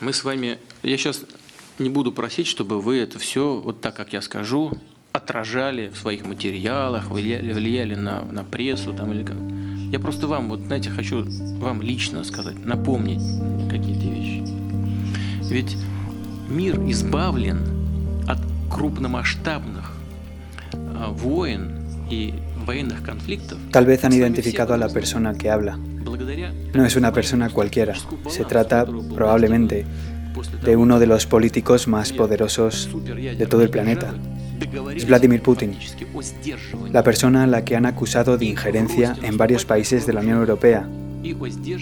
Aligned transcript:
мы 0.00 0.12
с 0.12 0.24
вами... 0.24 0.58
Я 0.82 0.96
сейчас 0.96 1.22
не 1.78 1.90
буду 1.90 2.12
просить, 2.12 2.46
чтобы 2.46 2.80
вы 2.80 2.98
это 2.98 3.18
все, 3.18 3.56
вот 3.56 3.80
так, 3.80 3.94
как 3.94 4.12
я 4.12 4.22
скажу, 4.22 4.72
отражали 5.12 5.88
в 5.88 5.96
своих 5.96 6.24
материалах, 6.24 7.10
влияли, 7.10 7.52
влияли 7.52 7.94
на, 7.94 8.22
на 8.22 8.44
прессу 8.44 8.92
там 8.92 9.12
или 9.12 9.24
как. 9.24 9.36
Я 9.92 9.98
просто 9.98 10.26
вам, 10.26 10.48
вот 10.48 10.60
знаете, 10.60 10.90
хочу 10.90 11.24
вам 11.58 11.82
лично 11.82 12.22
сказать, 12.24 12.64
напомнить 12.64 13.22
какие-то 13.68 14.06
вещи. 14.06 14.44
Ведь 15.50 15.76
мир 16.48 16.76
избавлен 16.90 17.66
от 18.28 18.38
крупномасштабных 18.70 19.92
а, 20.72 21.10
войн 21.10 21.72
и 22.08 22.34
военных 22.64 23.02
конфликтов. 23.02 23.58
Tal 23.72 23.84
vez 23.84 24.04
han 24.04 24.12
identificado 24.12 24.74
a 24.74 24.76
la 24.76 24.88
persona 24.88 25.34
que 25.34 25.48
habla. 25.48 25.76
No 26.74 26.84
es 26.84 26.96
una 26.96 27.12
persona 27.12 27.50
cualquiera. 27.50 27.94
Se 28.28 28.44
trata 28.44 28.86
probablemente 28.86 29.84
de 30.62 30.76
uno 30.76 30.98
de 30.98 31.06
los 31.06 31.26
políticos 31.26 31.88
más 31.88 32.12
poderosos 32.12 32.88
de 33.04 33.46
todo 33.46 33.62
el 33.62 33.70
planeta. 33.70 34.14
Es 34.94 35.06
Vladimir 35.06 35.42
Putin, 35.42 35.76
la 36.92 37.02
persona 37.02 37.44
a 37.44 37.46
la 37.46 37.64
que 37.64 37.76
han 37.76 37.86
acusado 37.86 38.36
de 38.36 38.44
injerencia 38.44 39.16
en 39.22 39.36
varios 39.38 39.64
países 39.64 40.06
de 40.06 40.12
la 40.12 40.20
Unión 40.20 40.38
Europea, 40.38 40.86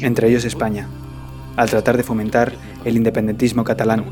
entre 0.01 0.29
ellos 0.29 0.45
España, 0.45 0.87
al 1.57 1.69
tratar 1.71 1.97
de 1.97 2.05
fomentar 2.05 2.53
el 2.85 2.97
independentismo 2.97 3.65
catalán. 3.65 4.05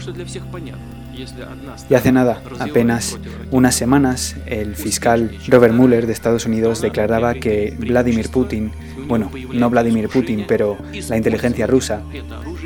Y 1.88 1.94
hace 1.94 2.12
nada, 2.12 2.42
apenas 2.58 3.18
unas 3.50 3.74
semanas, 3.74 4.36
el 4.46 4.74
fiscal 4.74 5.30
Robert 5.48 5.72
Mueller 5.72 6.06
de 6.06 6.12
Estados 6.12 6.44
Unidos 6.44 6.82
declaraba 6.82 7.34
que 7.34 7.74
Vladimir 7.78 8.28
Putin, 8.30 8.72
bueno, 9.06 9.30
no 9.52 9.70
Vladimir 9.70 10.08
Putin, 10.08 10.44
pero 10.46 10.76
la 11.08 11.16
inteligencia 11.16 11.66
rusa, 11.66 12.02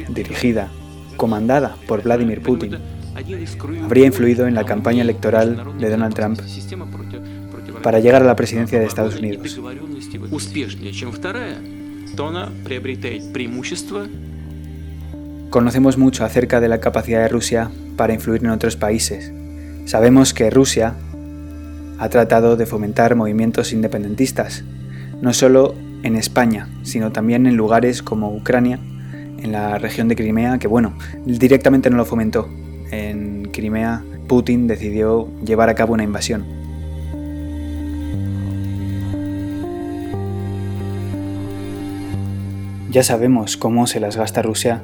dirigida, 0.09 0.69
comandada 1.17 1.77
por 1.87 2.03
Vladimir 2.03 2.43
Putin, 2.43 2.79
habría 3.85 4.07
influido 4.07 4.47
en 4.47 4.55
la 4.55 4.65
campaña 4.65 5.03
electoral 5.03 5.79
de 5.79 5.91
Donald 5.91 6.15
Trump 6.15 6.41
para 7.83 8.01
llegar 8.01 8.23
a 8.23 8.27
la 8.27 8.37
presidencia 8.37 8.79
de 8.79 8.87
Estados 8.87 9.17
Unidos. 9.17 9.61
Conocemos 15.51 15.99
mucho 15.99 16.25
acerca 16.25 16.61
de 16.61 16.69
la 16.69 16.81
capacidad 16.81 17.23
de 17.23 17.29
Rusia 17.29 17.71
para 17.97 18.15
influir 18.15 18.45
en 18.45 18.51
otros 18.51 18.77
países. 18.77 19.33
Sabemos 19.85 20.33
que 20.33 20.51
Rusia 20.51 20.95
ha 21.99 22.09
tratado 22.09 22.57
de 22.57 22.67
fomentar 22.67 23.17
movimientos 23.17 23.73
independentistas, 23.73 24.65
no 25.21 25.35
solo 25.35 25.75
en 26.03 26.17
España, 26.17 26.69
sino 26.83 27.13
también 27.13 27.47
en 27.47 27.57
lugares 27.57 28.03
como 28.03 28.35
Ucrania, 28.35 28.79
en 29.43 29.53
la 29.53 29.79
región 29.79 30.09
de 30.09 30.17
Crimea, 30.17 30.59
que 30.59 30.69
bueno, 30.69 30.95
directamente 31.25 31.91
no 31.91 31.97
lo 31.97 32.05
fomentó. 32.05 32.49
En 32.91 33.49
Crimea, 33.53 34.03
Putin 34.29 34.67
decidió 34.67 35.29
llevar 35.45 35.69
a 35.69 35.75
cabo 35.75 35.95
una 35.95 36.05
invasión. 36.05 36.45
Ya 42.91 43.05
sabemos 43.05 43.57
cómo 43.57 43.87
se 43.87 44.01
las 44.01 44.17
gasta 44.17 44.43
Rusia 44.43 44.83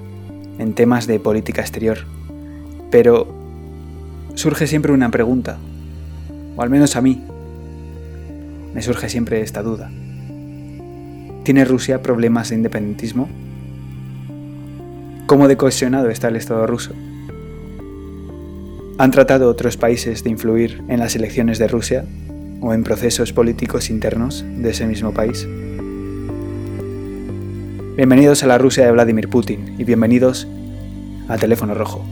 en 0.58 0.74
temas 0.74 1.06
de 1.06 1.18
política 1.18 1.60
exterior. 1.60 1.98
Pero 2.90 3.26
surge 4.34 4.66
siempre 4.66 4.92
una 4.92 5.10
pregunta, 5.10 5.58
o 6.56 6.62
al 6.62 6.70
menos 6.70 6.94
a 6.94 7.00
mí, 7.00 7.22
me 8.74 8.82
surge 8.82 9.08
siempre 9.08 9.40
esta 9.40 9.62
duda. 9.62 9.90
¿Tiene 11.46 11.64
Rusia 11.64 12.02
problemas 12.02 12.48
de 12.48 12.56
independentismo? 12.56 13.28
¿Cómo 15.26 15.46
de 15.46 15.56
cohesionado 15.56 16.10
está 16.10 16.26
el 16.26 16.34
Estado 16.34 16.66
ruso? 16.66 16.92
¿Han 18.98 19.12
tratado 19.12 19.48
otros 19.48 19.76
países 19.76 20.24
de 20.24 20.30
influir 20.30 20.82
en 20.88 20.98
las 20.98 21.14
elecciones 21.14 21.60
de 21.60 21.68
Rusia 21.68 22.04
o 22.60 22.74
en 22.74 22.82
procesos 22.82 23.32
políticos 23.32 23.90
internos 23.90 24.44
de 24.44 24.70
ese 24.70 24.88
mismo 24.88 25.14
país? 25.14 25.46
Bienvenidos 27.96 28.42
a 28.42 28.48
la 28.48 28.58
Rusia 28.58 28.84
de 28.84 28.90
Vladimir 28.90 29.28
Putin 29.28 29.76
y 29.78 29.84
bienvenidos 29.84 30.48
a 31.28 31.38
Teléfono 31.38 31.74
Rojo. 31.74 32.04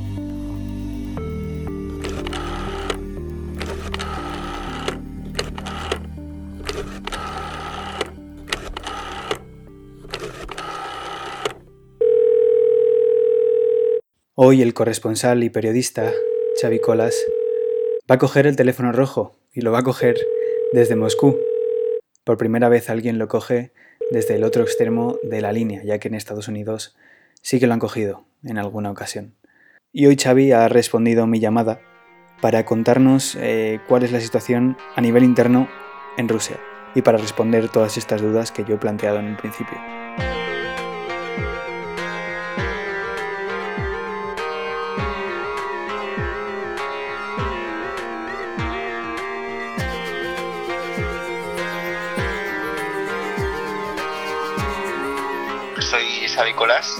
Hoy 14.46 14.60
el 14.60 14.74
corresponsal 14.74 15.42
y 15.42 15.48
periodista 15.48 16.12
Xavi 16.60 16.78
Colas 16.78 17.16
va 18.10 18.16
a 18.16 18.18
coger 18.18 18.46
el 18.46 18.56
teléfono 18.56 18.92
rojo 18.92 19.38
y 19.54 19.62
lo 19.62 19.72
va 19.72 19.78
a 19.78 19.82
coger 19.82 20.18
desde 20.74 20.96
Moscú. 20.96 21.38
Por 22.24 22.36
primera 22.36 22.68
vez 22.68 22.90
alguien 22.90 23.18
lo 23.18 23.26
coge 23.26 23.72
desde 24.10 24.34
el 24.34 24.44
otro 24.44 24.62
extremo 24.62 25.16
de 25.22 25.40
la 25.40 25.50
línea, 25.50 25.82
ya 25.82 25.98
que 25.98 26.08
en 26.08 26.14
Estados 26.14 26.46
Unidos 26.46 26.94
sí 27.40 27.58
que 27.58 27.66
lo 27.66 27.72
han 27.72 27.80
cogido 27.80 28.26
en 28.42 28.58
alguna 28.58 28.90
ocasión. 28.90 29.34
Y 29.94 30.04
hoy 30.04 30.16
Xavi 30.22 30.52
ha 30.52 30.68
respondido 30.68 31.26
mi 31.26 31.40
llamada 31.40 31.80
para 32.42 32.66
contarnos 32.66 33.38
eh, 33.40 33.80
cuál 33.88 34.02
es 34.02 34.12
la 34.12 34.20
situación 34.20 34.76
a 34.94 35.00
nivel 35.00 35.24
interno 35.24 35.70
en 36.18 36.28
Rusia 36.28 36.60
y 36.94 37.00
para 37.00 37.16
responder 37.16 37.70
todas 37.70 37.96
estas 37.96 38.20
dudas 38.20 38.52
que 38.52 38.64
yo 38.64 38.74
he 38.74 38.78
planteado 38.78 39.20
en 39.20 39.24
un 39.24 39.36
principio. 39.38 40.03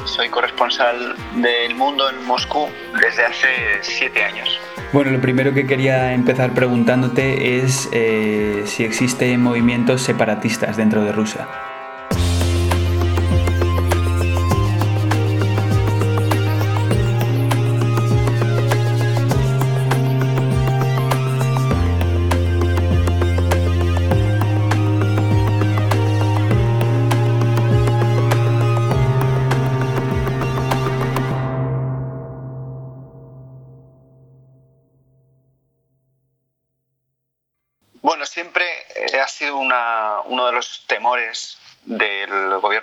Soy 0.05 0.28
corresponsal 0.28 1.17
del 1.37 1.75
mundo 1.75 2.09
en 2.09 2.25
Moscú 2.25 2.69
desde 3.00 3.25
hace 3.25 3.49
siete 3.83 4.22
años. 4.22 4.61
Bueno, 4.93 5.11
lo 5.11 5.21
primero 5.21 5.53
que 5.53 5.67
quería 5.67 6.12
empezar 6.12 6.53
preguntándote 6.53 7.59
es 7.59 7.89
eh, 7.93 8.62
si 8.67 8.84
existen 8.84 9.43
movimientos 9.43 10.03
separatistas 10.03 10.77
dentro 10.77 11.03
de 11.03 11.12
Rusia. 11.12 11.49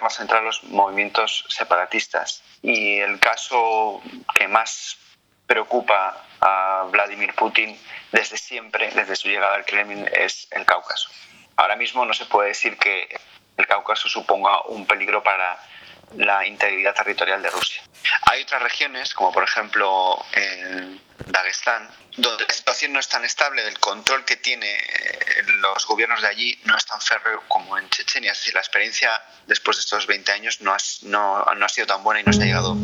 Del 0.02 0.10
gobierno 0.10 0.10
central 0.10 0.46
los 0.46 0.64
movimientos 0.64 1.46
separatistas. 1.50 2.44
Y 2.62 3.00
el 3.00 3.20
caso 3.20 4.02
que 4.36 4.48
más 4.48 4.98
preocupa 5.46 6.26
a 6.40 6.88
Vladimir 6.90 7.34
Putin 7.36 7.78
desde 8.12 8.38
siempre, 8.38 8.90
desde 8.92 9.16
su 9.16 9.28
llegada 9.28 9.56
al 9.56 9.66
Kremlin, 9.66 10.10
es 10.14 10.48
el 10.52 10.66
Cáucaso. 10.66 11.10
Ahora 11.56 11.76
mismo 11.76 12.06
no 12.06 12.14
se 12.14 12.26
puede 12.26 12.50
decir 12.50 12.78
que 12.78 13.08
el 13.58 13.68
Cáucaso 13.68 14.10
suponga 14.10 14.62
un 14.68 14.86
peligro 14.86 15.22
para 15.22 15.58
la 16.16 16.46
integridad 16.46 16.96
territorial 16.96 17.42
de 17.42 17.50
Rusia. 17.50 17.82
Hay 18.32 18.42
otras 18.42 18.62
regiones, 18.62 19.14
como 19.14 19.32
por 19.32 19.44
ejemplo 19.44 20.18
en 20.34 21.00
Dagestán, 21.32 21.90
donde 22.18 22.46
la 22.46 22.54
situación 22.54 22.94
no 22.94 23.00
es 23.00 23.08
tan 23.08 23.24
estable, 23.24 23.68
el 23.68 23.80
control 23.80 24.26
que 24.26 24.36
tiene 24.36 24.68
eh, 24.68 25.44
los 25.60 25.86
gobiernos 25.86 26.22
de 26.22 26.28
allí 26.28 26.60
no 26.66 26.76
es 26.76 26.86
tan 26.86 27.00
férreo 27.02 27.44
como 27.48 27.78
en 27.78 27.90
Chechenia. 27.90 28.32
Es 28.32 28.54
la 28.54 28.60
experiencia 28.60 29.10
después 29.48 29.78
de 29.78 29.82
estos 29.82 30.08
20 30.08 30.32
años 30.32 30.62
no 30.62 30.74
ha, 30.74 30.78
no, 31.04 31.46
no 31.56 31.66
ha 31.66 31.70
sido 31.70 31.88
tan 31.88 32.04
buena 32.04 32.22
y 32.22 32.24
no 32.24 32.34
se 32.34 32.44
ha 32.44 32.46
llegado 32.46 32.78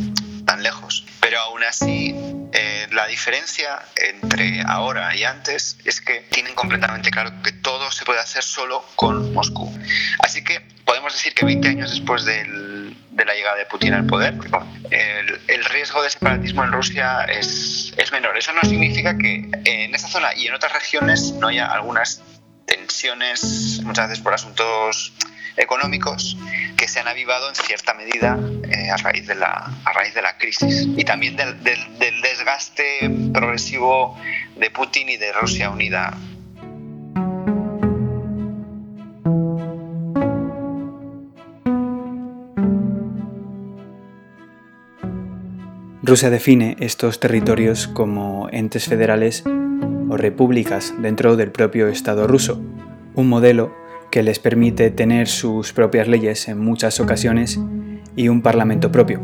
tan 0.45 0.63
lejos. 0.63 1.05
Pero 1.19 1.39
aún 1.39 1.63
así, 1.63 2.15
eh, 2.53 2.87
la 2.91 3.05
diferencia 3.07 3.85
entre 3.95 4.61
ahora 4.65 5.15
y 5.15 5.23
antes 5.23 5.77
es 5.83 6.01
que 6.01 6.21
tienen 6.31 6.55
completamente 6.55 7.11
claro 7.11 7.31
que 7.43 7.51
todo 7.51 7.91
se 7.91 8.05
puede 8.05 8.19
hacer 8.19 8.43
solo 8.43 8.85
con 8.95 9.33
Moscú. 9.33 9.77
Así 10.19 10.43
que 10.43 10.61
podemos 10.85 11.13
decir 11.13 11.33
que 11.33 11.45
20 11.45 11.67
años 11.67 11.91
después 11.91 12.23
del, 12.23 12.66
de 13.17 13.25
la 13.25 13.33
llegada 13.33 13.57
de 13.57 13.65
Putin 13.65 13.93
al 13.93 14.05
poder, 14.05 14.35
el, 14.91 15.65
riesgo 15.65 16.03
de 16.03 16.09
separatismo 16.09 16.63
en 16.63 16.71
Rusia 16.71 17.23
es, 17.23 17.91
es 17.97 18.11
menor. 18.11 18.37
Eso 18.37 18.53
no 18.53 18.61
significa 18.61 19.17
que 19.17 19.49
en 19.65 19.95
esta 19.95 20.07
zona 20.07 20.33
y 20.35 20.47
en 20.47 20.53
otras 20.53 20.71
regiones 20.71 21.33
no 21.33 21.47
haya 21.47 21.65
algunas 21.65 22.21
tensiones, 22.65 23.81
muchas 23.83 24.09
veces 24.09 24.23
por 24.23 24.33
asuntos 24.35 25.13
económicos, 25.57 26.37
que 26.77 26.87
se 26.87 26.99
han 26.99 27.07
avivado 27.07 27.49
en 27.49 27.55
cierta 27.55 27.95
medida 27.95 28.37
eh, 28.69 28.91
a, 28.91 28.97
raíz 28.97 29.25
de 29.25 29.33
la, 29.33 29.67
a 29.83 29.93
raíz 29.93 30.13
de 30.13 30.21
la 30.21 30.37
crisis 30.37 30.87
y 30.95 31.03
también 31.03 31.35
del, 31.35 31.63
del 31.63 32.21
desgaste 32.21 33.09
progresivo 33.33 34.15
de 34.55 34.69
Putin 34.69 35.09
y 35.09 35.17
de 35.17 35.33
Rusia 35.33 35.71
unida 35.71 36.15
Rusia 46.07 46.29
define 46.29 46.77
estos 46.79 47.19
territorios 47.19 47.89
como 47.89 48.47
entes 48.53 48.85
federales 48.85 49.43
o 49.45 50.15
repúblicas 50.15 50.93
dentro 50.99 51.35
del 51.35 51.51
propio 51.51 51.89
Estado 51.89 52.27
ruso, 52.27 52.61
un 53.13 53.27
modelo 53.27 53.75
que 54.09 54.23
les 54.23 54.39
permite 54.39 54.89
tener 54.89 55.27
sus 55.27 55.73
propias 55.73 56.07
leyes 56.07 56.47
en 56.47 56.59
muchas 56.59 57.01
ocasiones 57.01 57.59
y 58.15 58.29
un 58.29 58.41
parlamento 58.41 58.89
propio. 58.89 59.19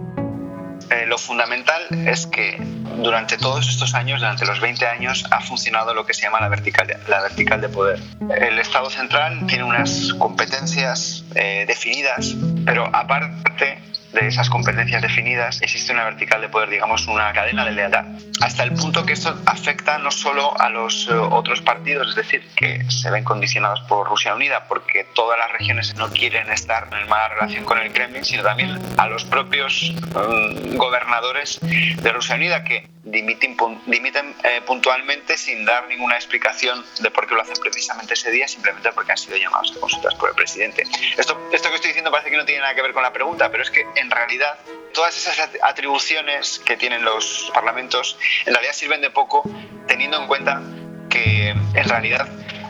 Eh, 0.89 1.05
lo 1.07 1.17
fundamental 1.17 1.83
es 2.05 2.27
que 2.27 2.57
durante 2.97 3.37
todos 3.37 3.69
estos 3.69 3.95
años, 3.95 4.19
durante 4.19 4.45
los 4.45 4.59
20 4.59 4.85
años, 4.85 5.25
ha 5.31 5.39
funcionado 5.39 5.93
lo 5.93 6.05
que 6.05 6.13
se 6.13 6.23
llama 6.23 6.41
la 6.41 6.49
vertical 6.49 6.85
de, 6.85 6.97
la 7.07 7.21
vertical 7.21 7.61
de 7.61 7.69
poder. 7.69 7.99
El 8.41 8.59
Estado 8.59 8.89
central 8.89 9.47
tiene 9.47 9.63
unas 9.63 10.13
competencias 10.15 11.23
eh, 11.33 11.63
definidas, 11.65 12.35
pero 12.65 12.93
aparte 12.93 13.92
de 14.13 14.27
esas 14.27 14.49
competencias 14.49 15.01
definidas, 15.01 15.61
existe 15.61 15.91
una 15.91 16.03
vertical 16.05 16.39
de 16.41 16.49
poder, 16.49 16.69
digamos, 16.69 17.07
una 17.07 17.33
cadena 17.33 17.65
de 17.65 17.71
lealtad. 17.71 18.05
Hasta 18.41 18.63
el 18.63 18.73
punto 18.73 19.05
que 19.05 19.13
esto 19.13 19.35
afecta 19.45 19.97
no 19.97 20.11
solo 20.11 20.59
a 20.59 20.69
los 20.69 21.07
eh, 21.09 21.13
otros 21.13 21.61
partidos, 21.61 22.09
es 22.09 22.15
decir, 22.15 22.47
que 22.55 22.89
se 22.89 23.09
ven 23.09 23.23
condicionados 23.23 23.81
por 23.81 24.07
Rusia 24.07 24.35
Unida, 24.35 24.65
porque 24.67 25.05
todas 25.15 25.37
las 25.37 25.51
regiones 25.51 25.95
no 25.95 26.09
quieren 26.09 26.51
estar 26.51 26.87
en 26.91 27.07
mala 27.09 27.29
relación 27.29 27.65
con 27.65 27.79
el 27.79 27.91
Kremlin, 27.91 28.23
sino 28.23 28.43
también 28.43 28.79
a 28.97 29.07
los 29.07 29.25
propios 29.25 29.93
um, 30.15 30.77
gobernadores 30.77 31.59
de 31.61 32.11
Rusia 32.11 32.35
Unida, 32.35 32.63
que 32.63 32.87
dimiten, 33.03 33.57
dimiten 33.85 34.35
eh, 34.43 34.61
puntualmente 34.65 35.37
sin 35.37 35.65
dar 35.65 35.87
ninguna 35.87 36.15
explicación 36.15 36.83
de 36.99 37.11
por 37.11 37.27
qué 37.27 37.35
lo 37.35 37.41
hacen 37.41 37.55
precisamente 37.61 38.13
ese 38.13 38.31
día, 38.31 38.47
simplemente 38.47 38.91
porque 38.93 39.11
han 39.11 39.17
sido 39.17 39.37
llamados 39.37 39.73
a 39.75 39.79
consultas 39.79 40.15
por 40.15 40.29
el 40.29 40.35
presidente. 40.35 40.83
Esto, 41.17 41.49
esto 41.51 41.69
que 41.69 41.75
estoy 41.75 41.89
diciendo 41.89 42.11
parece 42.11 42.29
que 42.29 42.37
no 42.37 42.45
tiene 42.45 42.61
nada 42.61 42.75
que 42.75 42.81
ver 42.81 42.93
con 42.93 43.03
la 43.03 43.11
pregunta, 43.11 43.49
pero 43.51 43.63
es 43.63 43.71
que 43.71 43.85
en 43.95 44.02
realidad 44.09 44.57
todas 44.93 45.17
esas 45.17 45.49
atribuciones 45.61 46.61
que 46.65 46.77
tienen 46.77 47.03
los 47.03 47.51
parlamentos 47.53 48.17
en 48.45 48.53
realidad 48.53 48.73
sirven 48.73 49.01
de 49.01 49.09
poco 49.09 49.43
teniendo 49.87 50.21
en 50.21 50.27
cuenta 50.27 50.61
que 51.09 51.49
en 51.49 51.89
realidad 51.89 52.27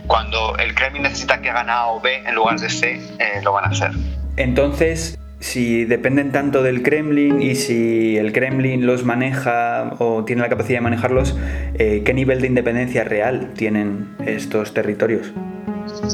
cuando 0.07 0.57
el 0.57 0.73
Kremlin 0.75 1.03
necesita 1.03 1.41
que 1.41 1.49
hagan 1.49 1.69
A 1.69 1.87
o 1.87 2.01
B 2.01 2.23
en 2.25 2.35
lugar 2.35 2.59
de 2.59 2.69
C, 2.69 3.01
eh, 3.19 3.41
lo 3.43 3.53
van 3.53 3.65
a 3.65 3.67
hacer. 3.69 3.91
Entonces, 4.35 5.17
si 5.39 5.85
dependen 5.85 6.31
tanto 6.31 6.63
del 6.63 6.83
Kremlin 6.83 7.41
y 7.41 7.55
si 7.55 8.17
el 8.17 8.33
Kremlin 8.33 8.85
los 8.85 9.03
maneja 9.03 9.91
o 9.99 10.23
tiene 10.25 10.41
la 10.41 10.49
capacidad 10.49 10.77
de 10.77 10.81
manejarlos, 10.81 11.35
eh, 11.75 12.03
¿qué 12.05 12.13
nivel 12.13 12.41
de 12.41 12.47
independencia 12.47 13.03
real 13.03 13.53
tienen 13.55 14.15
estos 14.25 14.73
territorios? 14.73 15.31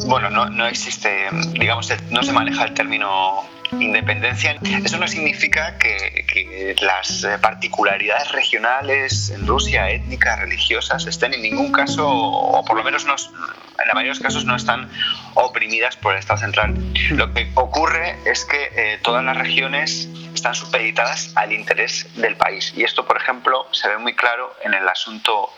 Bueno, 0.07 0.29
no, 0.29 0.49
no 0.49 0.67
existe, 0.67 1.27
digamos, 1.53 1.91
no 2.09 2.23
se 2.23 2.33
maneja 2.33 2.65
el 2.65 2.73
término 2.73 3.43
independencia. 3.71 4.57
Eso 4.83 4.97
no 4.97 5.07
significa 5.07 5.77
que, 5.77 6.25
que, 6.27 6.75
las 6.81 7.27
particularidades 7.41 8.31
regionales 8.31 9.29
en 9.29 9.45
Rusia, 9.45 9.89
étnicas, 9.89 10.39
religiosas, 10.39 11.05
estén 11.05 11.33
en 11.33 11.41
ningún 11.41 11.71
caso, 11.71 12.07
o 12.09 12.63
por 12.65 12.77
lo 12.77 12.83
menos 12.83 13.05
no, 13.05 13.15
en 13.15 13.87
la 13.87 13.93
mayoría 13.93 14.13
de 14.13 14.19
los 14.19 14.19
casos 14.19 14.45
no 14.45 14.55
están 14.55 14.89
oprimidas 15.35 15.95
por 15.95 16.13
el 16.13 16.19
Estado 16.19 16.39
central. 16.39 16.75
Lo 17.11 17.33
que 17.33 17.51
ocurre 17.55 18.17
es 18.25 18.45
que 18.45 18.69
eh, 18.75 18.99
todas 19.01 19.23
las 19.23 19.37
regiones 19.37 20.09
están 20.33 20.55
supeditadas 20.55 21.31
al 21.35 21.53
interés 21.53 22.07
del 22.15 22.35
país. 22.35 22.73
Y 22.75 22.83
esto, 22.83 23.05
por 23.05 23.17
ejemplo, 23.17 23.67
se 23.71 23.87
ve 23.87 23.97
muy 23.97 24.15
claro 24.15 24.55
en 24.63 24.73
el 24.73 24.87
asunto 24.87 25.49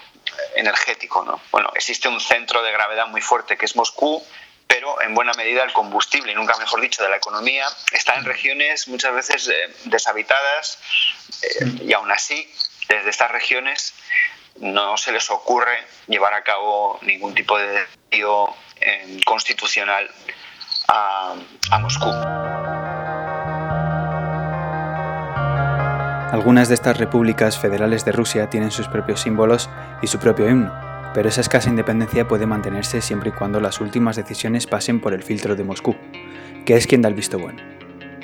energético. 0.56 1.24
¿no? 1.26 1.40
Bueno, 1.52 1.72
existe 1.76 2.08
un 2.08 2.20
centro 2.20 2.62
de 2.64 2.72
gravedad 2.72 3.08
muy 3.08 3.22
fuerte 3.22 3.58
que 3.58 3.66
es 3.66 3.76
Moscú, 3.76 4.24
pero 4.82 5.00
en 5.00 5.14
buena 5.14 5.32
medida 5.34 5.64
el 5.64 5.72
combustible, 5.74 6.32
y 6.32 6.36
nunca 6.36 6.58
mejor 6.58 6.82
dicho, 6.82 7.04
de 7.04 7.10
la 7.10 7.18
economía 7.18 7.68
está 7.92 8.16
en 8.16 8.26
regiones 8.26 8.88
muchas 8.88 9.14
veces 9.14 9.48
eh, 9.48 9.76
deshabitadas 9.86 10.80
eh, 11.44 11.84
y 11.84 11.94
aún 11.94 12.12
así, 12.12 12.52
desde 12.90 13.12
estas 13.12 13.30
regiones 13.30 13.94
no 14.60 14.98
se 14.98 15.12
les 15.12 15.30
ocurre 15.30 15.86
llevar 16.08 16.34
a 16.34 16.42
cabo 16.42 16.98
ningún 17.04 17.36
tipo 17.36 17.60
de 17.60 17.68
desafío 17.68 18.56
eh, 18.78 19.22
constitucional 19.24 20.10
a, 20.88 21.36
a 21.70 21.78
Moscú. 21.78 22.10
Algunas 26.34 26.70
de 26.70 26.74
estas 26.74 26.98
repúblicas 26.98 27.60
federales 27.60 28.04
de 28.04 28.14
Rusia 28.14 28.50
tienen 28.50 28.72
sus 28.72 28.88
propios 28.88 29.22
símbolos 29.22 29.70
y 30.02 30.08
su 30.08 30.18
propio 30.18 30.50
himno, 30.50 30.91
pero 31.14 31.30
esa 31.30 31.42
escasa 31.42 31.70
independencia 31.70 32.28
puede 32.28 32.46
mantenerse 32.46 33.02
siempre 33.02 33.30
y 33.30 33.34
cuando 33.34 33.60
las 33.60 33.82
últimas 33.82 34.16
decisiones 34.16 34.68
pasen 34.68 35.00
por 35.00 35.14
el 35.14 35.24
filtro 35.24 35.56
de 35.56 35.64
Moscú, 35.64 35.96
que 36.66 36.76
es 36.76 36.88
quien 36.88 37.02
da 37.02 37.10
el 37.10 37.16
visto 37.16 37.40
bueno. 37.40 37.62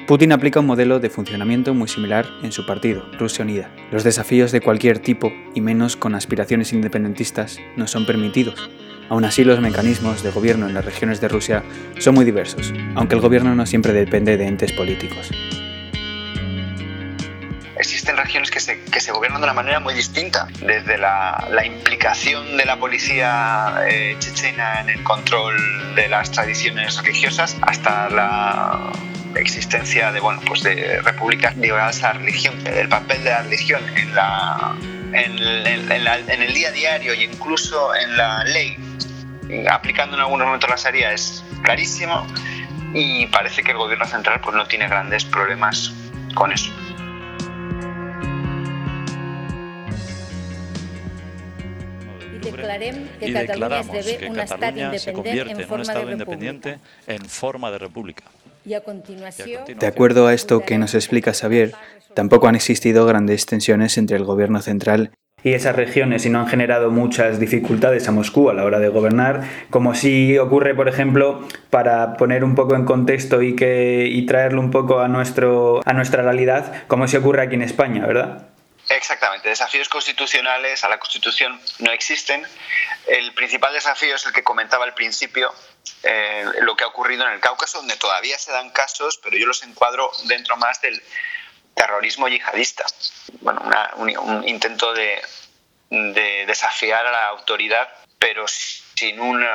Putin 0.07 0.31
aplica 0.31 0.62
un 0.62 0.66
modelo 0.66 1.00
de 1.00 1.10
funcionamiento 1.10 1.74
muy 1.74 1.89
similar 1.89 2.25
en 2.42 2.54
su 2.54 2.66
partido, 2.66 3.04
Rusia 3.19 3.44
Unida. 3.44 3.69
Los 3.92 4.06
desafíos 4.06 4.54
de 4.54 4.62
cualquier 4.62 5.00
tipo, 5.00 5.34
y 5.54 5.60
menos 5.60 5.98
con 5.98 6.16
aspiraciones 6.16 6.72
independentistas, 6.72 7.60
no 7.75 7.88
son 7.88 8.06
permitidos. 8.06 8.69
Aún 9.10 9.25
así, 9.25 9.44
los 9.44 9.60
mecanismos 9.60 10.24
de 10.24 10.31
gobierno 10.31 10.68
en 10.68 10.74
las 10.74 10.86
regiones 10.86 11.19
de 11.19 11.28
Rusia 11.28 11.63
son 12.00 12.16
muy 12.16 12.24
diversos, 12.24 12.74
aunque 12.95 13.16
el 13.16 13.22
gobierno 13.22 13.54
no 13.54 13.66
siempre 13.66 13.92
depende 13.92 14.38
de 14.38 14.48
entes 14.48 14.72
políticos 14.72 15.30
existen 17.88 18.18
regiones 18.18 18.51
que 18.51 18.60
se, 18.60 18.81
que 18.81 19.00
se, 19.00 19.12
gobiernan 19.12 19.39
de 19.39 19.45
una 19.45 19.54
manera 19.54 19.80
muy 19.80 19.94
distinta, 19.94 20.48
desde 20.60 20.98
la, 20.98 21.48
la 21.50 21.66
implicación 21.66 22.57
de 22.57 22.66
la 22.66 22.78
policía 22.78 23.75
eh, 23.88 24.16
chechena 24.19 24.81
en 24.81 24.89
el 24.89 25.04
control 25.04 25.95
de 25.95 26.10
las 26.10 26.31
tradiciones 26.31 26.98
religiosas 27.01 27.56
hasta 27.62 28.10
la 28.10 28.92
existencia 29.36 30.12
de, 30.12 30.19
bueno, 30.19 30.42
pues 30.45 30.63
de 30.63 31.01
repúblicas 31.01 31.56
ligadas 31.56 32.04
a 32.04 32.13
la 32.13 32.19
religión, 32.19 32.56
el 32.66 32.89
papel 32.89 33.24
de 33.24 33.30
la 33.30 33.42
religión 33.44 33.81
en, 33.95 34.13
la, 34.16 34.75
en, 35.13 36.42
el 36.42 36.54
día 36.54 36.69
a 36.69 36.72
diario 36.72 37.13
e 37.13 37.24
incluso 37.24 37.95
en 37.95 38.18
la 38.18 38.44
ley, 38.44 38.75
aplicando 39.69 40.18
en 40.18 40.22
algunos 40.24 40.45
momentos 40.45 40.69
la 40.69 40.75
Sharia, 40.75 41.13
es 41.13 41.44
clarísimo 41.63 42.28
y 42.94 43.28
parece 43.28 43.63
que 43.63 43.72
el 43.72 43.78
gobierno 43.78 44.06
central 44.06 44.42
pues, 44.42 44.56
no 44.56 44.66
tiene 44.66 44.88
grandes 44.88 45.24
problemas 45.24 45.94
con 46.34 46.51
eso. 46.51 46.72
Declarem 52.77 53.07
que 53.19 53.34
Catalunya 53.34 53.79
esdevé 53.81 54.29
un 54.29 54.39
estat 54.39 54.77
independent 54.77 55.50
en 55.50 55.67
forma 55.67 55.93
de 55.93 56.12
independiente 56.12 56.77
en 57.07 57.25
forma 57.25 57.72
de 57.72 57.77
república. 57.77 58.24
Y 58.65 58.74
a 58.74 58.81
continuación, 58.81 59.63
de 59.79 59.88
acuerdo 59.88 60.27
a 60.27 60.34
esto 60.34 60.62
que 60.62 60.77
nos 60.77 60.93
explica 60.93 61.34
Xavier, 61.34 61.74
tampoco 62.13 62.48
han 62.48 62.55
existido 62.55 63.05
grandes 63.05 63.46
tensiones 63.46 63.98
entre 63.98 64.17
el 64.17 64.25
gobierno 64.25 64.62
central 64.62 65.12
y 65.43 65.53
esas 65.53 65.75
regiones 65.75 66.25
y 66.25 66.29
no 66.29 66.39
han 66.39 66.48
generado 66.48 66.89
muchas 66.89 67.39
dificultades 67.39 68.07
a 68.10 68.12
Moscú 68.12 68.50
a 68.50 68.53
la 68.53 68.65
hora 68.65 68.79
de 68.79 68.89
gobernar, 68.89 69.43
como 69.69 69.93
si 69.93 70.38
ocurre, 70.38 70.74
por 70.74 70.89
ejemplo, 70.89 71.41
para 71.69 72.17
poner 72.17 72.43
un 72.43 72.55
poco 72.55 72.75
en 72.75 72.86
contexto 72.86 73.41
y, 73.43 73.55
que, 73.55 74.10
y 74.12 74.25
traerlo 74.25 74.60
un 74.60 74.72
poco 74.72 75.00
a, 75.00 75.07
nuestro, 75.07 75.81
a 75.86 75.93
nuestra 75.93 76.24
realidad, 76.24 76.74
como 76.88 77.07
si 77.07 77.17
ocurre 77.17 77.43
aquí 77.43 77.55
en 77.55 77.62
España, 77.62 78.05
¿verdad? 78.05 78.48
Exactamente, 78.89 79.50
desafíos 79.50 79.89
constitucionales 79.89 80.84
a 80.84 80.89
la 80.89 80.98
Constitución 80.98 81.60
no 81.79 81.91
existen. 81.91 82.48
El 83.06 83.34
principal 83.34 83.74
desafío 83.74 84.15
es 84.15 84.25
el 84.25 84.32
que 84.32 84.44
comentaba 84.44 84.86
al 84.86 84.94
principio, 84.94 85.53
eh, 86.03 86.46
lo 86.62 86.75
que 86.75 86.86
ha 86.86 86.88
ocurrido 86.88 87.25
en 87.25 87.34
el 87.34 87.39
Cáucaso, 87.41 87.79
donde 87.79 87.98
todavía 87.98 88.38
se 88.39 88.51
dan 88.51 88.70
casos, 88.70 89.20
pero 89.22 89.38
yo 89.38 89.46
los 89.46 89.62
encuadro 89.63 90.10
dentro 90.25 90.56
más 90.56 90.79
del 90.82 91.03
terrorismo 91.75 92.29
yihadista. 92.29 92.86
Bueno, 93.41 93.62
una, 93.65 93.91
un, 93.96 94.48
intento 94.48 94.94
de, 94.94 95.22
de, 95.89 96.46
desafiar 96.46 97.06
a 97.06 97.12
la 97.12 97.27
autoridad, 97.27 97.89
pero 98.17 98.48
sin 98.48 99.20
un 99.20 99.46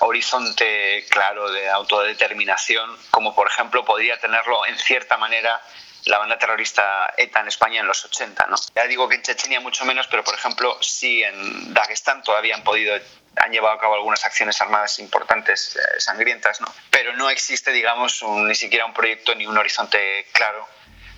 horizonte 0.00 1.06
claro 1.08 1.50
de 1.50 1.70
autodeterminación, 1.70 2.96
como 3.10 3.34
por 3.34 3.48
ejemplo 3.48 3.84
podría 3.84 4.20
tenerlo 4.20 4.66
en 4.66 4.78
cierta 4.78 5.16
manera 5.16 5.60
la 6.06 6.18
banda 6.18 6.38
terrorista 6.38 7.12
ETA 7.16 7.40
en 7.40 7.48
España 7.48 7.80
en 7.80 7.86
los 7.86 8.04
80. 8.04 8.46
¿no? 8.46 8.56
Ya 8.74 8.84
digo 8.86 9.08
que 9.08 9.16
en 9.16 9.22
Chechenia 9.22 9.60
mucho 9.60 9.84
menos, 9.84 10.06
pero 10.06 10.22
por 10.24 10.34
ejemplo 10.34 10.76
sí 10.80 11.22
en 11.22 11.72
Dagestán 11.72 12.22
todavía 12.22 12.54
han 12.54 12.62
podido 12.62 12.94
han 13.36 13.50
llevado 13.50 13.74
a 13.74 13.80
cabo 13.80 13.94
algunas 13.94 14.24
acciones 14.24 14.60
armadas 14.60 15.00
importantes, 15.00 15.76
eh, 15.76 16.00
sangrientas, 16.00 16.60
¿no? 16.60 16.68
pero 16.90 17.16
no 17.16 17.30
existe, 17.30 17.72
digamos, 17.72 18.22
un, 18.22 18.46
ni 18.46 18.54
siquiera 18.54 18.86
un 18.86 18.94
proyecto 18.94 19.34
ni 19.34 19.44
un 19.44 19.58
horizonte 19.58 20.26
claro 20.32 20.68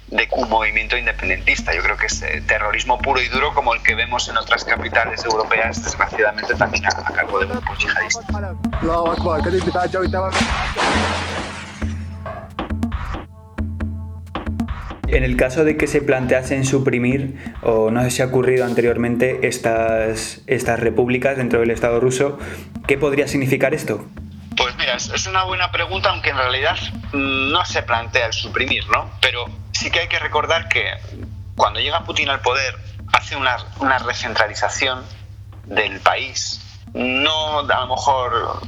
de 0.07 0.29
un 0.33 0.49
movimiento 0.49 0.97
independentista. 0.97 1.75
Yo 1.75 1.83
creo 1.83 1.97
que 1.97 2.07
es 2.07 2.23
eh, 2.23 2.43
terrorismo 2.47 2.99
puro 2.99 3.21
y 3.21 3.29
duro 3.29 3.53
como 3.53 3.75
el 3.75 3.83
que 3.83 3.95
vemos 3.95 4.29
en 4.29 4.37
otras 4.37 4.65
capitales 4.65 5.25
europeas, 5.25 5.83
desgraciadamente 5.83 6.55
también 6.55 6.87
a, 6.87 6.91
a 6.91 7.13
cargo 7.13 7.41
de 7.41 7.47
grupos 7.47 7.79
yihadistas. 7.79 8.25
En 15.09 15.23
el 15.23 15.37
caso 15.37 15.65
de 15.65 15.77
que 15.77 15.87
se 15.87 16.03
planteasen 16.03 16.65
suprimir, 16.65 17.55
o 17.63 17.91
no 17.91 18.03
sé 18.03 18.11
si 18.11 18.23
ha 18.23 18.27
ocurrido 18.27 18.65
anteriormente, 18.65 19.47
estas, 19.47 20.41
estas 20.47 20.81
repúblicas 20.81 21.37
dentro 21.37 21.61
del 21.61 21.71
Estado 21.71 22.01
ruso, 22.01 22.39
¿qué 22.89 22.99
podría 22.99 23.29
significar 23.29 23.73
esto? 23.73 24.05
Pues 24.57 24.75
mira, 24.77 24.97
es 24.97 25.27
una 25.27 25.45
buena 25.45 25.71
pregunta, 25.71 26.11
aunque 26.11 26.31
en 26.31 26.37
realidad 26.37 26.77
no 27.13 27.65
se 27.65 27.83
plantea 27.83 28.27
el 28.27 28.33
suprimir, 28.33 28.89
¿no? 28.89 29.11
Pero 29.21 29.47
sí 29.73 29.91
que 29.91 30.01
hay 30.01 30.09
que 30.09 30.19
recordar 30.19 30.69
que 30.69 30.91
cuando 31.55 31.81
llega 31.81 32.05
Putin 32.05 32.29
al 32.29 32.41
poder, 32.41 32.75
hace 33.13 33.37
una, 33.37 33.57
una 33.79 33.99
recentralización 33.99 35.05
del 35.67 36.01
país, 36.01 36.61
no 36.95 37.61
a 37.61 37.81
lo 37.81 37.87
mejor 37.87 38.61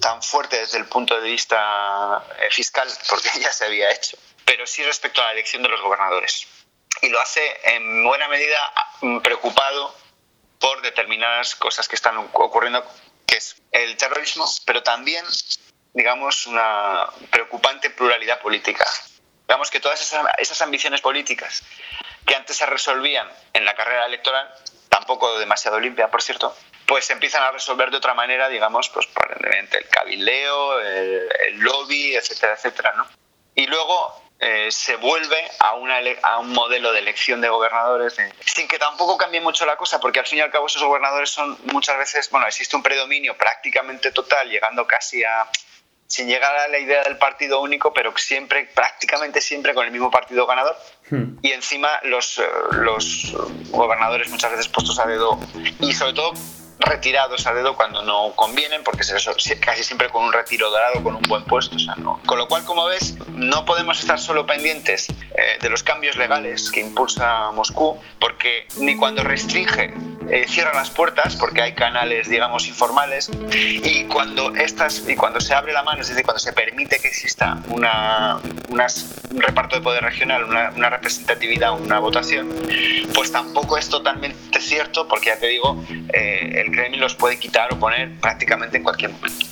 tan 0.00 0.22
fuerte 0.22 0.58
desde 0.60 0.78
el 0.78 0.84
punto 0.86 1.20
de 1.20 1.30
vista 1.30 2.22
eh, 2.38 2.48
fiscal, 2.50 2.88
porque 3.08 3.28
ya 3.40 3.52
se 3.52 3.64
había 3.64 3.90
hecho, 3.90 4.16
pero 4.48 4.66
sí 4.66 4.82
respecto 4.82 5.20
a 5.20 5.26
la 5.26 5.32
elección 5.32 5.62
de 5.62 5.68
los 5.68 5.82
gobernadores. 5.82 6.48
Y 7.02 7.10
lo 7.10 7.20
hace 7.20 7.60
en 7.64 8.02
buena 8.02 8.28
medida 8.28 8.72
mm, 9.02 9.18
preocupado 9.18 9.94
por 10.58 10.80
determinadas 10.80 11.54
cosas 11.54 11.86
que 11.86 11.96
están 11.96 12.16
ocurriendo, 12.16 12.82
que 13.26 13.36
es 13.36 13.60
el 13.72 13.98
terrorismo, 13.98 14.46
pero 14.64 14.82
también, 14.82 15.22
digamos, 15.92 16.46
una 16.46 17.06
preocupante 17.30 17.90
pluralidad 17.90 18.40
política. 18.40 18.86
Digamos 19.46 19.70
que 19.70 19.80
todas 19.80 20.00
esas, 20.00 20.62
ambiciones 20.62 21.02
políticas 21.02 21.62
que 22.24 22.34
antes 22.34 22.56
se 22.56 22.64
resolvían 22.64 23.28
en 23.52 23.66
la 23.66 23.74
carrera 23.74 24.06
electoral, 24.06 24.50
tampoco 24.88 25.38
demasiado 25.38 25.78
limpia, 25.78 26.10
por 26.10 26.22
cierto, 26.22 26.56
pues 26.86 27.04
se 27.04 27.12
empiezan 27.12 27.42
a 27.42 27.50
resolver 27.50 27.90
de 27.90 27.98
otra 27.98 28.14
manera, 28.14 28.48
digamos, 28.48 28.88
pues 28.88 29.06
probablemente 29.08 29.76
el 29.76 29.88
cabildeo, 29.88 30.80
el, 30.80 31.28
el 31.48 31.58
lobby, 31.58 32.16
etcétera, 32.16 32.54
etcétera, 32.54 32.94
¿no? 32.96 33.06
Y 33.54 33.66
luego 33.66 34.27
eh, 34.40 34.68
se 34.70 34.94
vuelve 34.96 35.36
a, 35.58 35.74
una 35.74 35.98
a 36.22 36.38
un 36.38 36.50
modelo 36.50 36.92
de 36.92 37.00
elección 37.00 37.40
de 37.40 37.48
gobernadores 37.48 38.16
sin 38.46 38.68
que 38.68 38.78
tampoco 38.78 39.16
cambie 39.16 39.40
mucho 39.40 39.66
la 39.66 39.76
cosa, 39.76 39.98
porque 39.98 40.20
al 40.20 40.26
fin 40.26 40.38
y 40.38 40.42
al 40.42 40.50
cabo 40.50 40.66
esos 40.66 40.82
gobernadores 40.82 41.30
son 41.30 41.58
muchas 41.72 41.98
veces, 41.98 42.30
bueno, 42.30 42.46
existe 42.46 42.76
un 42.76 42.82
predominio 42.82 43.36
prácticamente 43.36 44.12
total, 44.12 44.48
llegando 44.48 44.86
casi 44.86 45.24
a, 45.24 45.48
sin 46.06 46.28
llegar 46.28 46.56
a 46.56 46.68
la 46.68 46.78
idea 46.78 47.02
del 47.02 47.18
partido 47.18 47.60
único, 47.60 47.92
pero 47.92 48.16
siempre, 48.16 48.64
prácticamente 48.74 49.40
siempre 49.40 49.74
con 49.74 49.84
el 49.84 49.90
mismo 49.90 50.10
partido 50.10 50.46
ganador. 50.46 50.76
Hmm. 51.10 51.38
Y 51.42 51.50
encima 51.50 51.90
los, 52.04 52.38
eh, 52.38 52.44
los 52.72 53.34
gobernadores 53.70 54.28
muchas 54.30 54.52
veces 54.52 54.68
puestos 54.68 54.98
a 55.00 55.06
dedo 55.06 55.38
y 55.80 55.92
sobre 55.92 56.12
todo 56.12 56.32
retirados 56.88 57.46
a 57.46 57.54
dedo 57.54 57.76
cuando 57.76 58.02
no 58.02 58.32
convienen, 58.34 58.82
porque 58.82 59.04
se 59.04 59.60
casi 59.60 59.84
siempre 59.84 60.08
con 60.08 60.24
un 60.24 60.32
retiro 60.32 60.70
dorado, 60.70 61.02
con 61.02 61.14
un 61.14 61.22
buen 61.22 61.44
puesto. 61.44 61.76
O 61.76 61.78
sea, 61.78 61.94
no. 61.96 62.20
Con 62.26 62.38
lo 62.38 62.48
cual, 62.48 62.64
como 62.64 62.86
ves, 62.86 63.16
no 63.28 63.64
podemos 63.64 64.00
estar 64.00 64.18
solo 64.18 64.46
pendientes 64.46 65.08
eh, 65.10 65.58
de 65.60 65.70
los 65.70 65.82
cambios 65.82 66.16
legales 66.16 66.70
que 66.70 66.80
impulsa 66.80 67.50
Moscú, 67.52 67.98
porque 68.18 68.66
ni 68.78 68.96
cuando 68.96 69.22
restringe 69.22 69.94
eh, 70.30 70.46
cierra 70.48 70.74
las 70.74 70.90
puertas 70.90 71.36
porque 71.36 71.62
hay 71.62 71.72
canales, 71.72 72.28
digamos, 72.28 72.68
informales 72.68 73.30
y 73.52 74.04
cuando 74.04 74.54
estas 74.54 75.08
y 75.08 75.16
cuando 75.16 75.40
se 75.40 75.54
abre 75.54 75.72
la 75.72 75.82
mano, 75.82 76.02
es 76.02 76.08
decir, 76.08 76.24
cuando 76.24 76.38
se 76.38 76.52
permite 76.52 76.98
que 77.00 77.08
exista 77.08 77.58
un 77.68 77.86
reparto 79.40 79.76
de 79.76 79.82
poder 79.82 80.02
regional, 80.02 80.44
una, 80.44 80.70
una, 80.76 80.90
representatividad, 80.90 81.72
una 81.72 81.98
votación, 81.98 82.48
pues 83.14 83.32
tampoco 83.32 83.78
es 83.78 83.88
totalmente 83.88 84.60
cierto 84.60 85.08
porque 85.08 85.26
ya 85.26 85.38
te 85.38 85.46
digo, 85.46 85.82
eh, 86.12 86.62
el 86.64 86.72
Kremlin 86.72 87.00
los 87.00 87.14
puede 87.14 87.38
quitar 87.38 87.72
o 87.72 87.78
poner 87.78 88.14
prácticamente 88.20 88.76
en 88.76 88.82
cualquier 88.82 89.12
momento. 89.12 89.46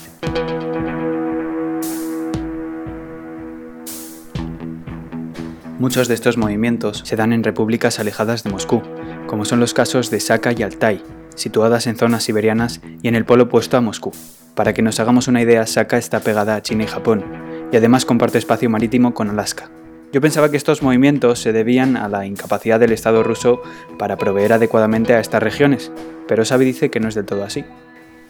Muchos 5.78 6.09
de 6.09 6.14
estos 6.14 6.38
movimientos 6.38 7.02
se 7.04 7.16
dan 7.16 7.35
en 7.35 7.45
repúblicas 7.45 8.00
alejadas 8.00 8.42
de 8.42 8.50
Moscú, 8.50 8.83
como 9.26 9.45
son 9.45 9.61
los 9.61 9.75
casos 9.75 10.11
de 10.11 10.21
Saka 10.21 10.52
y 10.52 10.62
Altai, 10.62 11.02
situadas 11.35 11.87
en 11.87 11.97
zonas 11.97 12.25
siberianas 12.25 12.80
y 13.02 13.09
en 13.09 13.14
el 13.14 13.25
polo 13.25 13.45
opuesto 13.45 13.76
a 13.76 13.80
Moscú. 13.80 14.12
Para 14.54 14.73
que 14.73 14.83
nos 14.83 15.00
hagamos 15.00 15.28
una 15.28 15.42
idea, 15.42 15.66
Saka 15.66 15.99
está 15.99 16.21
pegada 16.21 16.56
a 16.56 16.62
China 16.62 16.85
y 16.85 16.87
Japón, 16.87 17.25
y 17.73 17.76
además 17.76 18.04
comparte 18.04 18.38
espacio 18.38 18.71
marítimo 18.71 19.14
con 19.14 19.28
Alaska. 19.28 19.71
Yo 20.12 20.21
pensaba 20.21 20.50
que 20.50 20.56
estos 20.56 20.83
movimientos 20.83 21.40
se 21.40 21.52
debían 21.52 21.97
a 21.97 22.09
la 22.09 22.25
incapacidad 22.25 22.80
del 22.80 22.92
Estado 22.92 23.23
ruso 23.23 23.61
para 23.99 24.16
proveer 24.16 24.52
adecuadamente 24.52 25.14
a 25.14 25.21
estas 25.21 25.42
regiones, 25.42 25.90
pero 26.28 26.45
Xavi 26.45 26.64
dice 26.64 26.90
que 26.90 27.00
no 27.00 27.09
es 27.09 27.14
del 27.14 27.26
todo 27.26 27.45
así. 27.45 27.64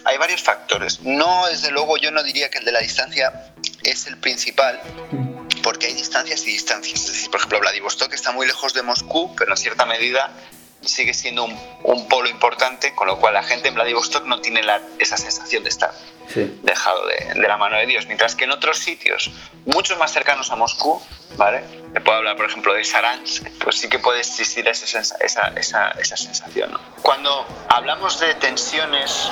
Hay 0.05 0.19
varios 0.19 0.43
factores. 0.43 1.00
No, 1.03 1.47
desde 1.49 1.71
luego, 1.71 1.97
yo 1.97 2.11
no 2.11 2.23
diría 2.23 2.49
que 2.49 2.59
el 2.59 2.65
de 2.65 2.73
la 2.73 2.81
distancia 2.81 3.53
es 3.83 4.07
el 4.07 4.17
principal, 4.19 4.81
porque 5.62 5.87
hay 5.87 5.95
distancias 5.95 6.47
y 6.47 6.53
distancias. 6.53 7.05
Es 7.05 7.09
decir, 7.09 7.31
por 7.31 7.38
ejemplo, 7.41 7.61
Vladivostok 7.61 8.12
está 8.15 8.33
muy 8.33 8.47
lejos 8.47 8.73
de 8.73 8.83
Moscú, 8.83 9.35
pero 9.37 9.53
en 9.53 9.57
cierta 9.57 9.85
medida 9.85 10.33
sigue 10.88 11.14
siendo 11.14 11.45
un, 11.45 11.59
un, 11.85 12.09
polo 12.09 12.28
importante, 12.28 12.95
con 12.95 13.07
lo 13.07 13.19
cual 13.19 13.35
la 13.35 13.43
gente 13.43 13.69
en 13.69 13.75
Vladivostok 13.75 14.25
no 14.26 14.40
tiene 14.40 14.62
la, 14.62 14.81
esa 14.99 15.16
sensación 15.16 15.62
de 15.62 15.71
estar 15.71 15.93
sí. 16.28 16.59
dejado 16.62 17.07
de, 17.07 17.40
de, 17.40 17.49
la 17.49 17.57
mano 17.57 17.76
de 17.76 17.87
Dios. 17.87 18.07
Mientras 18.07 18.35
que 18.35 18.45
en 18.45 18.50
otros 18.50 18.78
sitios, 18.78 19.31
mucho 19.64 19.97
más 19.97 20.12
cercanos 20.12 20.50
a 20.50 20.57
Moscú, 20.57 21.00
¿vale? 21.37 21.62
Te 21.93 22.00
puedo 22.00 22.19
hablar, 22.19 22.37
por 22.37 22.47
ejemplo, 22.47 22.75
de 22.75 22.85
Saransk, 22.85 23.49
pues 23.62 23.81
sí 23.81 23.88
que 23.88 23.99
puede 23.99 24.21
existir 24.21 24.69
esa, 24.69 24.85
esa, 25.25 25.49
esa, 25.57 25.90
esa 25.93 26.16
sensación. 26.16 26.73
¿no? 26.73 26.81
Cuando 27.02 27.47
hablamos 27.69 28.21
de 28.21 28.35
tensiones 28.35 29.31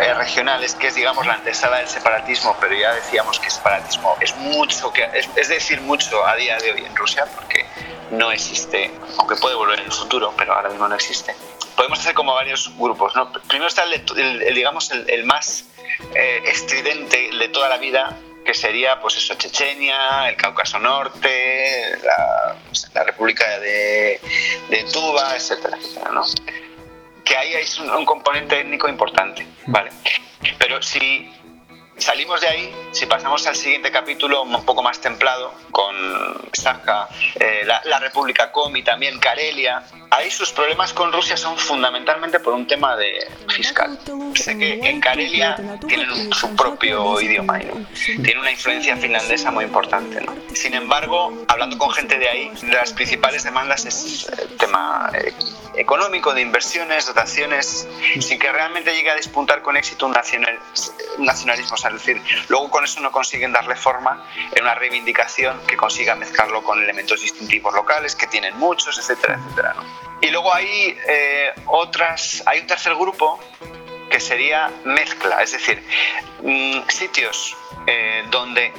eh, 0.00 0.12
regionales, 0.14 0.74
que 0.74 0.88
es, 0.88 0.94
digamos, 0.94 1.26
la 1.26 1.34
antesala 1.34 1.78
del 1.78 1.88
separatismo, 1.88 2.56
pero 2.60 2.74
ya 2.74 2.92
decíamos 2.94 3.40
que 3.40 3.50
separatismo 3.50 4.16
es 4.20 4.36
mucho, 4.36 4.92
que, 4.92 5.08
es, 5.14 5.28
es 5.36 5.48
decir, 5.48 5.80
mucho 5.80 6.26
a 6.26 6.36
día 6.36 6.58
de 6.58 6.72
hoy 6.72 6.84
en 6.84 6.94
Rusia, 6.94 7.26
porque 7.34 7.64
no 8.10 8.30
existe, 8.30 8.90
aunque 9.18 9.36
puede 9.36 9.54
volver 9.54 9.80
en 9.80 9.86
el 9.86 9.92
futuro, 9.92 10.32
pero 10.36 10.54
ahora 10.54 10.68
mismo 10.68 10.88
no 10.88 10.94
existe. 10.94 11.34
Podemos 11.76 11.98
hacer 11.98 12.14
como 12.14 12.34
varios 12.34 12.72
grupos. 12.76 13.14
¿no? 13.14 13.30
Primero 13.48 13.68
está 13.68 13.84
el, 13.84 13.94
el, 14.16 14.42
el 14.42 14.54
digamos, 14.54 14.90
el, 14.90 15.08
el 15.10 15.24
más 15.24 15.66
eh, 16.14 16.42
estridente 16.46 17.30
de 17.36 17.48
toda 17.48 17.68
la 17.68 17.78
vida, 17.78 18.16
que 18.44 18.54
sería 18.54 19.00
pues 19.00 19.16
eso, 19.16 19.34
Chechenia, 19.34 20.28
el 20.28 20.36
Cáucaso 20.36 20.78
Norte, 20.78 21.98
la, 22.02 22.56
la 22.94 23.04
República 23.04 23.58
de, 23.58 24.20
de, 24.70 24.84
Tuba, 24.92 25.34
etcétera, 25.34 25.76
etcétera, 25.76 26.12
¿no? 26.12 26.24
Que 27.24 27.36
ahí 27.36 27.54
hay 27.54 27.66
un, 27.80 27.90
un 27.90 28.04
componente 28.04 28.60
étnico 28.60 28.88
importante, 28.88 29.46
¿vale? 29.66 29.90
Pero 30.58 30.80
si 30.80 31.30
Salimos 31.98 32.40
de 32.42 32.48
ahí, 32.48 32.74
si 32.92 33.06
pasamos 33.06 33.46
al 33.46 33.56
siguiente 33.56 33.90
capítulo, 33.90 34.42
un 34.42 34.64
poco 34.64 34.82
más 34.82 35.00
templado, 35.00 35.54
con 35.70 35.94
Sakha, 36.52 37.08
eh, 37.40 37.62
la, 37.64 37.80
la, 37.84 37.98
República 37.98 38.52
Komi, 38.52 38.82
también 38.82 39.18
Karelia, 39.18 39.82
ahí 40.10 40.30
sus 40.30 40.52
problemas 40.52 40.92
con 40.92 41.12
Rusia 41.12 41.36
son 41.36 41.56
fundamentalmente 41.56 42.40
por 42.40 42.54
un 42.54 42.66
tema 42.66 42.96
de 42.96 43.26
fiscal. 43.48 43.98
Sé 44.34 44.58
que 44.58 44.74
en 44.74 45.00
Karelia 45.00 45.56
tienen 45.86 46.32
su 46.32 46.54
propio 46.54 47.20
idioma, 47.20 47.58
¿no? 47.58 47.86
tiene 48.22 48.40
una 48.40 48.50
influencia 48.50 48.96
finlandesa 48.96 49.50
muy 49.50 49.64
importante. 49.64 50.20
¿no? 50.20 50.34
Sin 50.54 50.74
embargo, 50.74 51.44
hablando 51.48 51.78
con 51.78 51.90
gente 51.90 52.18
de 52.18 52.28
ahí, 52.28 52.52
las 52.70 52.92
principales 52.92 53.44
demandas 53.44 53.84
es 53.86 54.28
el 54.38 54.56
tema 54.56 55.10
eh, 55.14 55.32
económico, 55.76 56.32
de 56.34 56.42
inversiones, 56.42 57.06
dotaciones, 57.06 57.86
sin 58.20 58.38
que 58.38 58.50
realmente 58.50 58.94
llegue 58.94 59.10
a 59.10 59.14
despuntar 59.14 59.62
con 59.62 59.76
éxito 59.76 60.06
un, 60.06 60.12
nacional, 60.12 60.58
un 61.18 61.26
nacionalismo 61.26 61.76
es 61.88 62.04
decir, 62.04 62.22
luego 62.48 62.70
con 62.70 62.84
eso 62.84 63.00
no 63.00 63.10
consiguen 63.10 63.52
darle 63.52 63.76
forma 63.76 64.26
en 64.52 64.62
una 64.62 64.74
reivindicación 64.74 65.60
que 65.66 65.76
consiga 65.76 66.14
mezclarlo 66.14 66.62
con 66.62 66.82
elementos 66.82 67.20
distintivos 67.20 67.74
locales, 67.74 68.14
que 68.14 68.26
tienen 68.26 68.56
muchos, 68.56 68.98
etcétera, 68.98 69.38
etcétera. 69.42 69.74
Y 70.20 70.30
luego 70.30 70.52
hay 70.52 70.98
eh, 71.08 71.52
otras, 71.66 72.42
hay 72.46 72.60
un 72.60 72.66
tercer 72.66 72.94
grupo 72.94 73.38
que 74.10 74.20
sería 74.20 74.70
mezcla, 74.84 75.42
es 75.42 75.52
decir, 75.52 75.82
mmm, 76.42 76.88
sitios 76.88 77.56
eh, 77.86 78.24
donde 78.30 78.72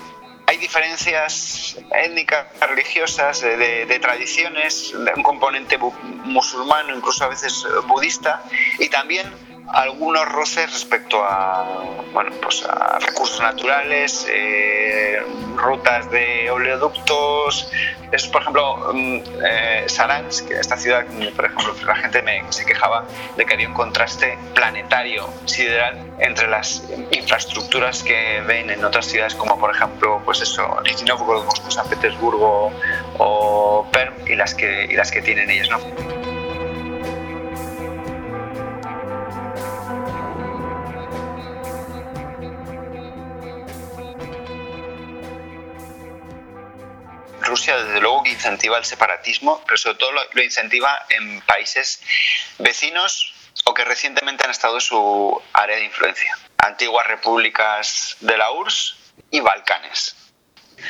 hay 0.48 0.58
diferencias 0.58 1.78
étnicas, 1.94 2.48
religiosas, 2.62 3.42
de, 3.42 4.00
tradiciones, 4.02 4.94
un 4.94 5.22
componente 5.22 5.78
musulmano, 5.78 6.96
incluso 6.96 7.26
a 7.26 7.28
veces 7.28 7.68
budista, 7.86 8.42
y 8.80 8.88
también 8.88 9.30
algunos 9.70 10.26
roces 10.30 10.72
respecto 10.72 11.24
a, 11.24 11.84
bueno, 12.14 12.32
pues 12.42 12.64
a 12.66 13.00
recursos 13.00 13.42
naturales, 13.42 14.28
eh, 14.30 15.22
rutas 15.56 16.10
de 16.12 16.50
oleoductos. 16.50 17.70
Es, 18.12 18.26
por 18.28 18.42
ejemplo, 18.42 18.94
mm, 18.94 19.20
eh, 19.46 19.84
Saransk, 19.88 20.50
esta 20.52 20.78
ciudad, 20.78 21.06
por 21.36 21.46
ejemplo, 21.46 21.74
la 21.86 21.96
gente 21.96 22.22
me, 22.22 22.44
se 22.52 22.66
quejaba 22.66 23.06
de 23.36 23.46
que 23.46 23.54
había 23.54 23.68
un 23.68 23.74
contraste 23.74 24.38
planetario, 24.54 25.28
sideral, 25.46 25.98
entre 26.20 26.48
las 26.48 26.84
infraestructuras 27.12 28.04
que 28.04 28.42
ven 28.48 28.70
en 28.70 28.84
otras 28.86 29.08
ciudades, 29.08 29.36
como 29.36 29.60
por 29.60 29.76
ejemplo, 29.76 30.22
pues 30.24 30.42
eso, 30.42 30.66
Moscú, 31.18 31.72
San 31.72 31.88
Petersburgo 31.90 32.72
o 33.18 33.88
Perm, 33.92 34.14
y 34.26 34.36
las 34.36 34.56
que, 34.56 34.86
y 34.90 34.94
las 34.94 35.12
que 35.12 35.22
tienen 35.22 35.50
ellas, 35.50 35.70
¿no? 35.70 36.37
Rusia 47.48 47.78
desde 47.78 48.00
luego 48.00 48.24
que 48.24 48.32
incentiva 48.32 48.78
el 48.78 48.86
separatismo, 48.86 49.64
pero 49.66 49.78
sobre 49.78 49.98
todo 49.98 50.12
lo, 50.12 50.44
incentiva 50.44 51.06
en 51.10 51.42
países 51.42 52.02
vecinos 52.60 53.34
o 53.66 53.74
que 53.74 53.84
recientemente 53.84 54.44
han 54.44 54.52
estado 54.52 54.76
en 54.76 54.82
su 54.82 55.42
área 55.54 55.78
de 55.78 55.86
influencia. 55.86 56.38
Antiguas 56.60 57.08
repúblicas 57.08 58.18
de 58.20 58.38
la 58.38 58.52
URSS 58.52 58.96
y 59.32 59.40
Balcanes. 59.40 60.16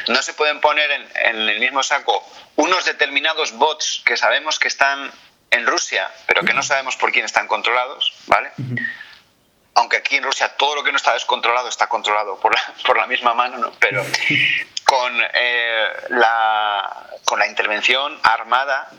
No 0.09 0.21
se 0.21 0.33
pueden 0.33 0.59
poner 0.59 0.91
en, 0.91 1.07
en 1.15 1.49
el 1.49 1.59
mismo 1.59 1.81
saco 1.81 2.27
unos 2.57 2.83
determinados 2.83 3.53
bots 3.53 4.01
que 4.05 4.17
sabemos 4.17 4.59
que 4.59 4.67
están 4.67 5.11
en 5.51 5.65
Rusia, 5.65 6.11
pero 6.25 6.41
que 6.41 6.53
no 6.53 6.61
sabemos 6.61 6.97
por 6.97 7.11
quién 7.13 7.23
están 7.23 7.47
controlados, 7.47 8.13
¿vale? 8.25 8.51
aunque 9.77 9.97
aquí 9.97 10.15
en 10.15 10.23
Rusia 10.23 10.49
todo 10.57 10.75
lo 10.75 10.83
que 10.83 10.91
no 10.91 10.97
está 10.97 11.13
descontrolado 11.13 11.69
está 11.69 11.87
controlado 11.87 12.39
por 12.39 12.53
la, 12.53 12.61
por 12.83 12.97
la 12.97 13.05
misma 13.05 13.35
mano, 13.35 13.57
¿no? 13.59 13.71
pero 13.79 14.03
con, 14.87 15.13
eh, 15.33 15.85
la, 16.09 17.07
con 17.25 17.39
la 17.39 17.47
intervención 17.47 18.17
armada 18.23 18.89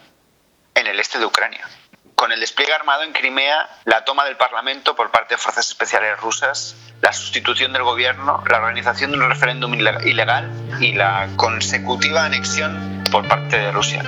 en 0.74 0.86
el 0.86 1.00
este 1.00 1.18
de 1.18 1.24
Ucrania. 1.24 1.66
Con 2.14 2.30
el 2.30 2.40
despliegue 2.40 2.74
armado 2.74 3.04
en 3.04 3.12
Crimea, 3.12 3.68
la 3.84 4.04
toma 4.04 4.24
del 4.24 4.36
Parlamento 4.36 4.94
por 4.94 5.10
parte 5.10 5.34
de 5.34 5.38
fuerzas 5.38 5.66
especiales 5.66 6.20
rusas, 6.20 6.76
la 7.00 7.12
sustitución 7.12 7.72
del 7.72 7.84
gobierno, 7.84 8.44
la 8.48 8.58
organización 8.58 9.12
de 9.12 9.18
un 9.18 9.28
referéndum 9.28 9.72
ilegal 9.74 10.50
y 10.80 10.92
la 10.92 11.28
consecutiva 11.36 12.24
anexión 12.24 13.02
por 13.10 13.26
parte 13.26 13.56
de 13.58 13.72
Rusia. 13.72 14.02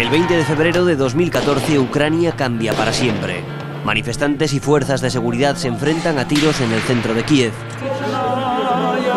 El 0.00 0.08
20 0.08 0.34
de 0.34 0.44
febrero 0.46 0.86
de 0.86 0.96
2014 0.96 1.78
Ucrania 1.78 2.32
cambia 2.32 2.72
para 2.72 2.90
siempre. 2.90 3.44
Manifestantes 3.84 4.54
y 4.54 4.58
fuerzas 4.58 5.02
de 5.02 5.10
seguridad 5.10 5.56
se 5.56 5.68
enfrentan 5.68 6.18
a 6.18 6.26
tiros 6.26 6.58
en 6.62 6.72
el 6.72 6.80
centro 6.80 7.12
de 7.12 7.22
Kiev. 7.22 7.52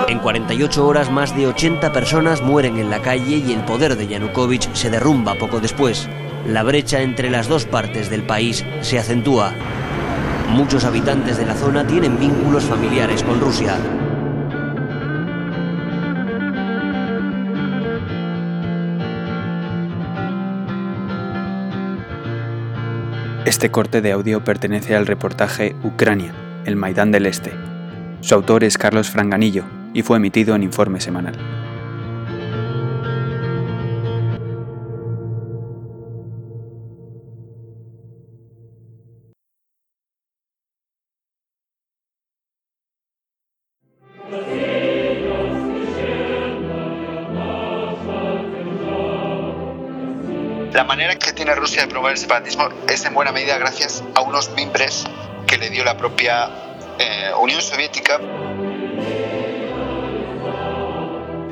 En 0.10 0.20
48 0.20 0.86
horas 0.86 1.10
más 1.10 1.34
de 1.38 1.48
80 1.48 1.94
personas 1.94 2.42
mueren 2.42 2.78
en 2.78 2.90
la 2.90 3.02
calle 3.02 3.38
y 3.38 3.54
el 3.54 3.63
poder 3.63 3.96
de 3.96 4.08
Yanukovych 4.08 4.74
se 4.74 4.90
derrumba 4.90 5.36
poco 5.36 5.62
después. 5.62 6.10
La 6.46 6.63
brecha 6.63 7.02
entre 7.02 7.30
las 7.30 7.48
dos 7.48 7.63
partes 7.63 8.10
del 8.10 8.24
país 8.24 8.66
se 8.82 9.00
acentúa. 9.00 9.54
Muchos 10.50 10.84
habitantes 10.84 11.38
de 11.38 11.46
la 11.46 11.56
zona 11.56 11.88
tienen 11.88 12.20
vínculos 12.20 12.66
familiares 12.66 13.24
con 13.24 13.40
Rusia. 13.40 13.78
Este 23.46 23.72
corte 23.72 24.00
de 24.00 24.14
audio 24.14 24.42
pertenece 24.46 24.96
al 24.96 25.06
reportaje 25.06 25.76
Ucrania, 25.84 26.34
el 26.64 26.78
Maidán 26.78 27.12
del 27.12 27.26
Este. 27.26 27.52
Su 28.22 28.36
autor 28.36 28.64
es 28.64 28.78
Carlos 28.78 29.10
Franganillo 29.10 29.66
y 29.94 30.02
fue 30.02 30.16
emitido 30.16 30.56
en 30.56 30.64
Informe 30.64 31.02
Semanal. 31.02 31.36
Rusia 51.63 51.84
de 51.84 51.88
promover 51.88 52.12
el 52.12 52.17
separatismo 52.17 52.67
es 52.89 53.05
en 53.05 53.13
buena 53.13 53.32
medida 53.32 53.58
gracias 53.58 54.03
a 54.15 54.22
unos 54.22 54.50
mimbres 54.50 55.05
que 55.48 55.58
le 55.58 55.70
dio 55.70 55.86
la 55.86 55.96
propia 55.96 56.50
eh, 57.00 57.32
Unión 57.39 57.62
Soviética. 57.62 58.17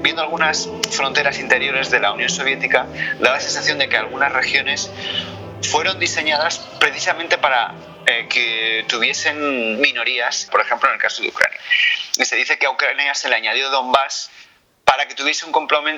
Viendo 0.02 0.22
algunas 0.22 0.68
fronteras 0.90 1.40
interiores 1.40 1.92
de 1.92 2.02
la 2.02 2.12
Unión 2.12 2.30
Soviética, 2.30 2.88
da 3.22 3.32
la 3.32 3.40
sensación 3.40 3.78
de 3.78 3.88
que 3.88 3.96
algunas 3.96 4.34
regiones 4.34 4.92
fueron 5.62 5.98
diseñadas 5.98 6.58
precisamente 6.78 7.38
para 7.38 7.74
eh, 8.06 8.28
que 8.28 8.84
tuviesen 8.90 9.80
minorías, 9.80 10.50
por 10.52 10.60
ejemplo 10.60 10.90
en 10.90 10.96
el 10.96 11.02
caso 11.02 11.22
de 11.22 11.30
Ucrania. 11.30 11.58
Y 12.18 12.26
se 12.26 12.36
dice 12.36 12.60
que 12.60 12.66
a 12.66 12.70
Ucrania 12.70 13.16
se 13.16 13.30
le 13.30 13.36
añadió 13.36 13.70
Donbass 13.70 14.30
para 14.92 15.08
que 15.08 15.16
tuviese 15.16 15.46
un, 15.46 15.54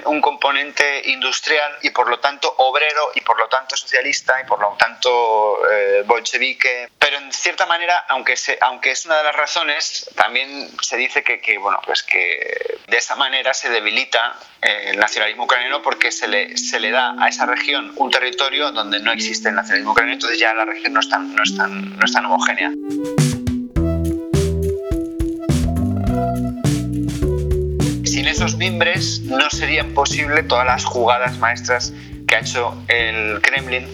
un 0.05 0.21
componente 0.21 1.09
industrial 1.09 1.79
y 1.81 1.89
por 1.89 2.07
lo 2.07 2.19
tanto 2.19 2.53
obrero 2.59 3.09
y 3.15 3.21
por 3.21 3.39
lo 3.39 3.47
tanto 3.47 3.75
socialista 3.75 4.39
y 4.39 4.45
por 4.45 4.61
lo 4.61 4.75
tanto 4.77 5.67
eh, 5.67 6.03
bolchevique. 6.05 6.89
Pero 6.99 7.17
en 7.17 7.33
cierta 7.33 7.65
manera, 7.65 8.05
aunque, 8.09 8.37
se, 8.37 8.55
aunque 8.61 8.91
es 8.91 9.07
una 9.07 9.17
de 9.17 9.23
las 9.23 9.35
razones, 9.35 10.11
también 10.13 10.69
se 10.79 10.95
dice 10.95 11.23
que, 11.23 11.41
que, 11.41 11.57
bueno, 11.57 11.81
pues 11.83 12.03
que 12.03 12.77
de 12.85 12.97
esa 12.97 13.15
manera 13.15 13.55
se 13.55 13.71
debilita 13.71 14.35
eh, 14.61 14.91
el 14.91 14.99
nacionalismo 14.99 15.45
ucraniano 15.45 15.81
porque 15.81 16.11
se 16.11 16.27
le, 16.27 16.55
se 16.55 16.79
le 16.79 16.91
da 16.91 17.15
a 17.19 17.29
esa 17.29 17.47
región 17.47 17.93
un 17.95 18.11
territorio 18.11 18.71
donde 18.71 18.99
no 18.99 19.11
existe 19.11 19.49
el 19.49 19.55
nacionalismo 19.55 19.93
ucraniano, 19.93 20.17
entonces 20.17 20.37
ya 20.37 20.53
la 20.53 20.65
región 20.65 20.93
no 20.93 20.99
es 20.99 21.09
tan, 21.09 21.33
no 21.33 21.41
es 21.41 21.57
tan, 21.57 21.97
no 21.97 22.05
es 22.05 22.13
tan 22.13 22.25
homogénea. 22.27 22.69
Esos 28.33 28.57
mimbres 28.57 29.21
no 29.21 29.47
serían 29.51 29.93
posible 29.93 30.41
todas 30.41 30.65
las 30.65 30.85
jugadas 30.85 31.37
maestras 31.37 31.93
que 32.27 32.35
ha 32.35 32.39
hecho 32.39 32.75
el 32.87 33.39
Kremlin 33.41 33.85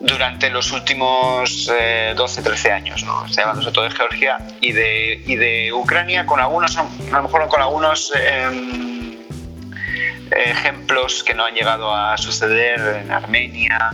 durante 0.00 0.48
los 0.48 0.72
últimos 0.72 1.68
12-13 1.68 2.64
eh, 2.64 2.72
años, 2.72 3.04
¿no? 3.04 3.28
sobre 3.28 3.72
todo 3.72 3.84
de 3.84 3.90
Georgia 3.90 4.38
y 4.62 4.72
de, 4.72 5.22
y 5.26 5.36
de 5.36 5.72
Ucrania, 5.74 6.24
con 6.24 6.40
algunos, 6.40 6.78
a 6.78 6.86
lo 7.12 7.22
mejor 7.22 7.46
con 7.48 7.60
algunos 7.60 8.10
em, 8.16 9.18
ejemplos 10.30 11.22
que 11.22 11.34
no 11.34 11.44
han 11.44 11.54
llegado 11.54 11.94
a 11.94 12.16
suceder 12.16 13.02
en 13.02 13.12
Armenia 13.12 13.90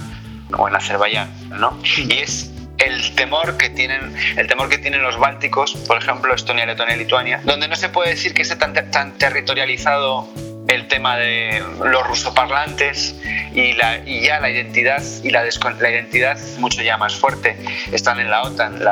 o 0.56 0.68
en 0.68 0.76
Azerbaiyán, 0.76 1.30
¿no? 1.58 1.76
Y 1.96 2.12
es 2.20 2.53
el 2.78 3.14
temor 3.14 3.56
que 3.56 3.70
tienen 3.70 4.14
el 4.36 4.46
temor 4.46 4.68
que 4.68 4.78
tienen 4.78 5.02
los 5.02 5.18
bálticos 5.18 5.74
por 5.86 5.98
ejemplo 5.98 6.34
Estonia 6.34 6.66
Letonia 6.66 6.96
y 6.96 6.98
Lituania 6.98 7.40
donde 7.44 7.68
no 7.68 7.76
se 7.76 7.88
puede 7.88 8.10
decir 8.10 8.34
que 8.34 8.42
esté 8.42 8.56
tan, 8.56 8.74
tan 8.90 9.12
territorializado 9.18 10.28
el 10.68 10.88
tema 10.88 11.16
de 11.16 11.62
los 11.84 12.06
rusoparlantes 12.06 13.14
y, 13.54 13.76
y 14.06 14.20
ya 14.22 14.40
la 14.40 14.50
identidad 14.50 15.02
y 15.22 15.30
la, 15.30 15.44
identidad 15.46 16.38
mucho 16.58 16.82
ya 16.82 16.96
más 16.96 17.14
fuerte. 17.14 17.56
Están 17.92 18.18
en 18.18 18.30
la 18.30 18.42
OTAN 18.42 18.82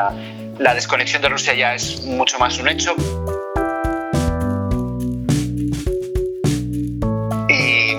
la 0.59 0.75
desconexión 0.75 1.23
de 1.23 1.29
Rusia 1.29 1.55
ya 1.55 1.75
es 1.75 2.03
mucho 2.05 2.39
más 2.39 2.59
un 2.59 2.69
hecho 2.69 2.95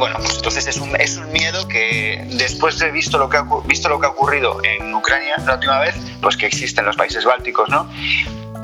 bueno, 0.03 0.17
pues 0.17 0.35
entonces 0.35 0.67
es 0.67 0.75
un, 0.79 0.93
es 0.99 1.15
un 1.15 1.31
miedo 1.31 1.65
que 1.65 2.21
después 2.31 2.77
de 2.77 2.91
visto 2.91 3.17
lo 3.17 3.29
que 3.29 3.37
ha, 3.37 3.45
visto 3.65 3.87
lo 3.87 4.01
que 4.01 4.07
ha 4.07 4.09
ocurrido 4.09 4.59
en 4.61 4.93
Ucrania 4.93 5.37
la 5.45 5.53
última 5.53 5.79
vez, 5.79 5.95
pues 6.21 6.35
que 6.35 6.45
existe 6.45 6.81
en 6.81 6.87
los 6.87 6.97
países 6.97 7.23
bálticos, 7.23 7.69
¿no? 7.69 7.89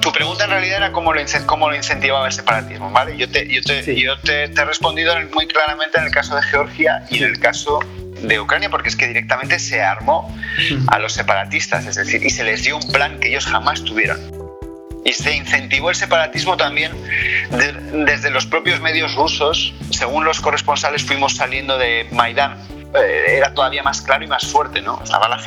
Tu 0.01 0.11
pregunta 0.11 0.43
en 0.43 0.49
realidad 0.49 0.79
era 0.79 0.91
cómo 0.91 1.13
lo, 1.13 1.21
cómo 1.45 1.69
lo 1.69 1.77
incentivaba 1.77 2.27
el 2.27 2.33
separatismo, 2.33 2.91
¿vale? 2.91 3.15
Yo 3.15 3.31
te, 3.31 3.47
yo 3.47 3.61
te, 3.61 3.95
yo 3.95 4.19
te, 4.19 4.49
te 4.49 4.61
he 4.61 4.65
respondido 4.65 5.15
muy 5.33 5.47
claramente 5.47 5.97
en 5.97 6.07
el 6.07 6.11
caso 6.11 6.35
de 6.35 6.41
Georgia 6.41 7.05
y 7.09 7.19
en 7.19 7.29
el 7.29 7.39
caso 7.39 7.79
de 8.21 8.37
Ucrania 8.37 8.69
porque 8.69 8.89
es 8.89 8.97
que 8.97 9.07
directamente 9.07 9.59
se 9.59 9.81
armó 9.81 10.37
a 10.89 10.99
los 10.99 11.13
separatistas, 11.13 11.85
es 11.85 11.95
decir, 11.95 12.21
y 12.21 12.31
se 12.31 12.43
les 12.43 12.65
dio 12.65 12.75
un 12.75 12.91
plan 12.91 13.17
que 13.21 13.29
ellos 13.29 13.45
jamás 13.45 13.81
tuvieron. 13.85 14.48
Y 15.05 15.13
se 15.13 15.35
incentivó 15.35 15.89
el 15.89 15.95
separatismo 15.95 16.57
también 16.57 16.91
desde 18.05 18.29
los 18.31 18.45
propios 18.45 18.79
medios 18.81 19.15
rusos. 19.15 19.73
Según 19.91 20.25
los 20.25 20.41
corresponsales 20.41 21.03
fuimos 21.03 21.35
saliendo 21.35 21.77
de 21.77 22.07
Maidán 22.11 22.57
era 22.93 23.53
todavía 23.53 23.83
más 23.83 24.01
claro 24.01 24.23
y 24.23 24.27
más 24.27 24.45
fuerte, 24.47 24.81
¿no? 24.81 25.01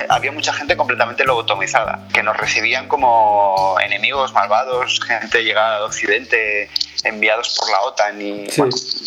había 0.09 0.33
mucha 0.33 0.52
gente 0.52 0.76
completamente 0.76 1.24
lobotomizada, 1.24 2.07
que 2.12 2.22
nos 2.22 2.37
recibían 2.37 2.88
como 2.88 3.76
enemigos 3.81 4.33
malvados, 4.33 5.00
gente 5.05 5.42
llegada 5.42 5.78
de 5.78 5.85
Occidente, 5.85 6.70
enviados 7.05 7.57
por 7.59 7.70
la 7.70 7.81
OTAN 7.83 8.20
y 8.20 8.46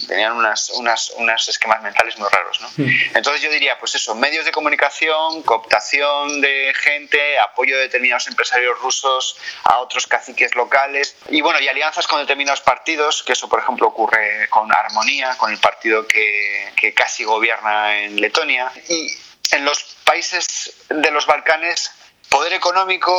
tenían 0.07 0.33
unas, 0.33 0.69
unas, 0.71 1.11
unos 1.17 1.47
esquemas 1.47 1.81
mentales 1.81 2.17
muy 2.17 2.27
raros, 2.29 2.59
¿no? 2.61 2.69
Entonces 3.13 3.41
yo 3.41 3.49
diría, 3.49 3.77
pues 3.79 3.95
eso, 3.95 4.15
medios 4.15 4.45
de 4.45 4.51
comunicación, 4.51 5.43
cooptación 5.43 6.41
de 6.41 6.73
gente, 6.75 7.39
apoyo 7.39 7.75
de 7.77 7.83
determinados 7.83 8.27
empresarios 8.27 8.77
rusos 8.81 9.37
a 9.63 9.79
otros 9.79 10.07
caciques 10.07 10.55
locales 10.55 11.15
y 11.29 11.41
bueno, 11.41 11.59
y 11.59 11.67
alianzas 11.67 12.07
con 12.07 12.19
determinados 12.19 12.61
partidos, 12.61 13.23
que 13.23 13.33
eso 13.33 13.47
por 13.47 13.59
ejemplo 13.59 13.87
ocurre 13.87 14.47
con 14.49 14.71
Armonía, 14.71 15.35
con 15.37 15.51
el 15.51 15.57
partido 15.57 16.05
que, 16.07 16.71
que 16.75 16.93
casi 16.93 17.23
gobierna 17.23 17.97
en 17.99 18.19
Letonia. 18.25 18.71
Y 18.89 19.11
en 19.51 19.65
los 19.65 19.97
países 20.03 20.73
de 20.89 21.11
los 21.11 21.27
Balcanes 21.27 21.91
poder 22.27 22.53
económico 22.53 23.13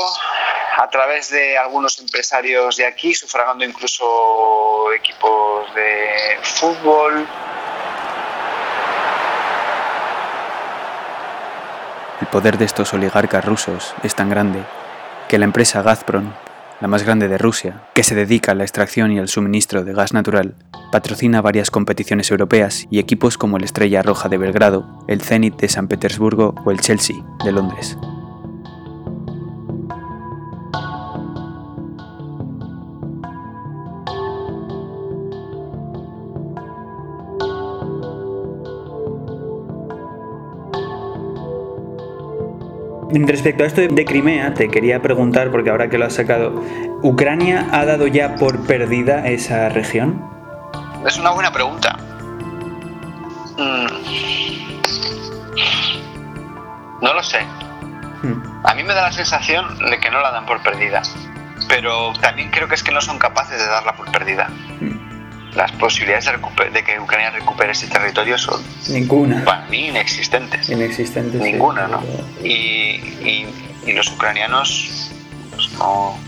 a 0.78 0.90
través 0.90 1.30
de 1.30 1.56
algunos 1.56 2.00
empresarios 2.00 2.76
de 2.76 2.86
aquí, 2.86 3.14
sufragando 3.14 3.64
incluso 3.64 4.92
equipos 4.92 5.72
de 5.74 6.38
fútbol. 6.42 7.26
El 12.20 12.26
poder 12.26 12.58
de 12.58 12.64
estos 12.64 12.92
oligarcas 12.92 13.44
rusos 13.44 13.94
es 14.02 14.14
tan 14.16 14.28
grande 14.28 14.64
que 15.28 15.38
la 15.38 15.44
empresa 15.44 15.82
Gazprom 15.82 16.32
la 16.80 16.88
más 16.88 17.04
grande 17.04 17.28
de 17.28 17.38
Rusia, 17.38 17.82
que 17.94 18.02
se 18.02 18.14
dedica 18.14 18.52
a 18.52 18.54
la 18.54 18.64
extracción 18.64 19.12
y 19.12 19.18
el 19.18 19.28
suministro 19.28 19.84
de 19.84 19.94
gas 19.94 20.12
natural, 20.12 20.54
patrocina 20.96 21.42
varias 21.42 21.70
competiciones 21.70 22.30
europeas 22.30 22.86
y 22.88 23.00
equipos 23.00 23.36
como 23.36 23.58
el 23.58 23.64
Estrella 23.64 24.00
Roja 24.00 24.30
de 24.30 24.38
Belgrado, 24.38 25.04
el 25.08 25.20
Zenit 25.20 25.60
de 25.60 25.68
San 25.68 25.88
Petersburgo 25.88 26.54
o 26.64 26.70
el 26.70 26.80
Chelsea 26.80 27.16
de 27.44 27.52
Londres. 27.52 27.98
Respecto 43.12 43.64
a 43.64 43.66
esto 43.66 43.82
de 43.82 44.04
Crimea, 44.06 44.54
te 44.54 44.70
quería 44.70 45.02
preguntar, 45.02 45.50
porque 45.50 45.68
ahora 45.68 45.90
que 45.90 45.98
lo 45.98 46.06
has 46.06 46.14
sacado, 46.14 46.54
¿Ucrania 47.02 47.68
ha 47.72 47.84
dado 47.84 48.06
ya 48.06 48.36
por 48.36 48.66
perdida 48.66 49.28
esa 49.28 49.68
región? 49.68 50.35
Es 51.06 51.16
una 51.18 51.30
buena 51.30 51.52
pregunta. 51.52 51.96
Mm. 53.56 53.86
No 57.00 57.14
lo 57.14 57.22
sé. 57.22 57.42
Hmm. 58.22 58.42
A 58.64 58.74
mí 58.74 58.82
me 58.82 58.94
da 58.94 59.02
la 59.02 59.12
sensación 59.12 59.78
de 59.90 60.00
que 60.00 60.10
no 60.10 60.20
la 60.20 60.32
dan 60.32 60.46
por 60.46 60.62
perdida, 60.62 61.02
pero 61.68 62.12
también 62.20 62.50
creo 62.50 62.68
que 62.68 62.74
es 62.74 62.82
que 62.82 62.92
no 62.92 63.00
son 63.00 63.18
capaces 63.18 63.58
de 63.58 63.66
darla 63.66 63.94
por 63.94 64.10
perdida. 64.10 64.48
Hmm 64.80 65.06
las 65.56 65.72
posibilidades 65.72 66.26
de, 66.72 66.84
que 66.84 67.00
Ucrania 67.00 67.30
recupere 67.30 67.72
ese 67.72 67.86
territorio 67.88 68.36
son 68.38 68.62
ninguna 68.88 69.44
para 69.44 69.66
mí 69.66 69.88
inexistentes 69.88 70.68
inexistentes 70.68 71.40
ninguna 71.40 71.88
no 71.88 72.02
y, 72.44 73.48
y, 73.86 73.92
los 73.92 74.08
ucranianos 74.12 75.10
pues, 75.50 75.72
no, 75.72 76.18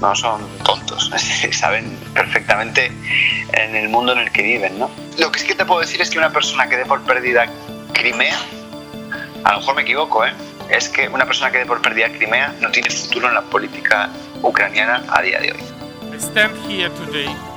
no 0.00 0.14
son 0.14 0.42
tontos 0.64 1.10
saben 1.52 1.96
perfectamente 2.14 2.92
en 3.52 3.74
el 3.76 3.88
mundo 3.88 4.12
en 4.12 4.18
el 4.18 4.32
que 4.32 4.42
viven 4.42 4.78
no 4.78 4.90
lo 5.18 5.32
que 5.32 5.40
sí 5.40 5.46
que 5.46 5.54
te 5.54 5.64
puedo 5.64 5.80
decir 5.80 6.00
es 6.00 6.10
que 6.10 6.18
una 6.18 6.30
persona 6.30 6.68
que 6.68 6.76
dé 6.76 6.86
por 6.86 7.00
perdida 7.02 7.46
Crimea 7.92 8.38
a 9.44 9.52
lo 9.52 9.58
mejor 9.60 9.76
me 9.76 9.82
equivoco 9.82 10.24
eh 10.24 10.32
es 10.70 10.88
que 10.88 11.08
una 11.08 11.24
persona 11.26 11.50
que 11.50 11.58
dé 11.58 11.66
por 11.66 11.80
perdida 11.80 12.08
Crimea 12.10 12.54
no 12.60 12.70
tiene 12.70 12.90
futuro 12.90 13.28
en 13.28 13.34
la 13.34 13.42
política 13.42 14.10
ucraniana 14.42 15.04
a 15.08 15.22
día 15.22 15.40
de 15.40 15.52
hoy. 15.52 15.60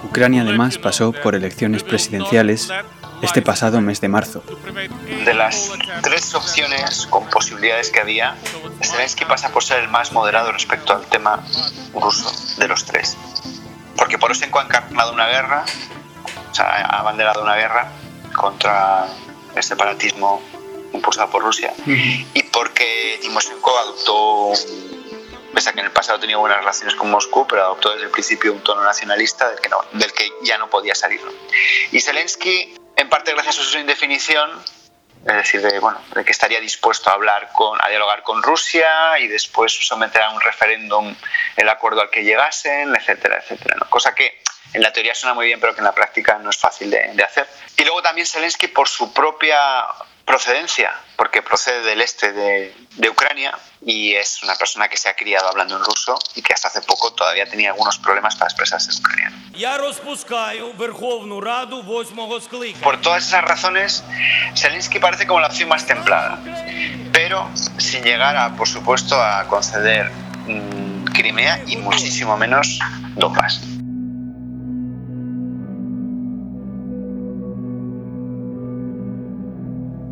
Ucrania 0.03 0.43
además 0.43 0.77
pasó 0.77 1.11
por 1.11 1.35
elecciones 1.35 1.83
presidenciales 1.83 2.71
este 3.21 3.41
pasado 3.41 3.81
mes 3.81 4.01
de 4.01 4.07
marzo. 4.07 4.43
De 5.25 5.33
las 5.33 5.71
tres 6.01 6.33
opciones 6.33 7.07
con 7.07 7.29
posibilidades 7.29 7.89
que 7.89 7.99
había, 7.99 8.35
Zelensky 8.81 9.25
pasa 9.25 9.49
por 9.49 9.63
ser 9.63 9.79
el 9.79 9.89
más 9.89 10.11
moderado 10.11 10.51
respecto 10.51 10.93
al 10.93 11.05
tema 11.05 11.43
ruso 11.93 12.31
de 12.57 12.67
los 12.67 12.85
tres. 12.85 13.17
Porque 13.97 14.17
Poroshenko 14.17 14.59
ha 14.59 14.63
encarnado 14.63 15.13
una 15.13 15.27
guerra, 15.27 15.65
o 16.51 16.55
sea, 16.55 16.65
ha 16.65 16.99
abanderado 16.99 17.41
una 17.41 17.55
guerra 17.55 17.91
contra 18.35 19.07
el 19.55 19.63
separatismo 19.63 20.41
impulsado 20.93 21.29
por 21.29 21.43
Rusia. 21.43 21.73
Y 21.85 22.43
porque 22.43 23.19
Timoshenko 23.21 23.77
adoptó 23.77 24.53
pese 25.53 25.69
a 25.69 25.73
que 25.73 25.79
en 25.79 25.87
el 25.87 25.91
pasado 25.91 26.19
tenía 26.19 26.37
buenas 26.37 26.59
relaciones 26.59 26.95
con 26.95 27.09
Moscú, 27.09 27.45
pero 27.47 27.63
adoptó 27.63 27.91
desde 27.91 28.05
el 28.05 28.11
principio 28.11 28.53
un 28.53 28.61
tono 28.61 28.83
nacionalista 28.83 29.49
del 29.49 29.59
que, 29.59 29.69
no, 29.69 29.77
del 29.93 30.13
que 30.13 30.29
ya 30.43 30.57
no 30.57 30.69
podía 30.69 30.95
salir. 30.95 31.21
Y 31.91 31.99
Zelensky, 31.99 32.78
en 32.99 33.07
parte 33.07 33.31
gracias 33.31 33.59
a 33.59 33.63
su 33.63 33.77
indefinición, 33.77 34.51
es 35.25 35.33
decir, 35.33 35.61
de, 35.61 35.79
bueno, 35.79 36.01
de 36.13 36.25
que 36.25 36.31
estaría 36.31 36.59
dispuesto 36.59 37.09
a 37.09 37.13
hablar 37.13 37.49
con, 37.53 37.81
a 37.81 37.87
dialogar 37.87 38.23
con 38.23 38.43
Rusia 38.43 38.87
y 39.19 39.27
después 39.27 39.73
someter 39.87 40.21
a 40.21 40.31
un 40.31 40.41
referéndum 40.41 41.15
el 41.55 41.69
acuerdo 41.69 42.01
al 42.01 42.09
que 42.09 42.23
llegasen, 42.23 42.93
etcétera, 42.95 43.37
etcétera. 43.37 43.77
Cosa 43.89 44.13
que 44.13 44.41
en 44.73 44.81
la 44.81 44.91
teoría 44.91 45.15
suena 45.15 45.33
muy 45.33 45.45
bien, 45.45 45.59
pero 45.61 45.73
que 45.73 45.79
en 45.79 45.85
la 45.85 45.93
práctica 45.93 46.37
no 46.39 46.49
es 46.49 46.57
fácil 46.57 46.91
de, 46.91 47.11
de 47.13 47.23
hacer. 47.23 47.47
Y 47.77 47.83
luego 47.83 48.01
también 48.01 48.27
Zelensky, 48.27 48.67
por 48.67 48.89
su 48.89 49.13
propia 49.13 49.57
procedencia, 50.29 50.91
porque 51.15 51.41
procede 51.41 51.81
del 51.81 52.01
este 52.01 52.31
de, 52.31 52.75
de, 52.97 53.09
Ucrania 53.09 53.57
y 53.83 54.13
es 54.13 54.43
una 54.43 54.53
persona 54.53 54.87
que 54.87 54.95
se 54.95 55.09
ha 55.09 55.15
criado 55.15 55.49
hablando 55.49 55.75
en 55.75 55.83
ruso 55.83 56.19
y 56.35 56.43
que 56.43 56.53
hasta 56.53 56.67
hace 56.67 56.81
poco 56.83 57.11
todavía 57.13 57.49
tenía 57.49 57.71
algunos 57.71 57.97
problemas 57.97 58.35
para 58.35 58.45
expresarse 58.45 58.91
en 58.91 58.99
ucraniano. 58.99 59.35
Por 62.83 63.01
todas 63.01 63.25
esas 63.25 63.43
razones, 63.43 64.03
Zelensky 64.55 64.99
parece 64.99 65.25
como 65.25 65.39
la 65.39 65.47
opción 65.47 65.67
más 65.67 65.87
templada, 65.87 66.39
pero 67.11 67.49
sin 67.79 68.03
llegar 68.03 68.37
a, 68.37 68.55
por 68.55 68.67
supuesto, 68.67 69.19
a 69.19 69.47
conceder 69.47 70.11
mmm, 70.45 71.05
Crimea 71.05 71.63
y 71.65 71.77
muchísimo 71.77 72.37
menos 72.37 72.77
Donbass. 73.15 73.78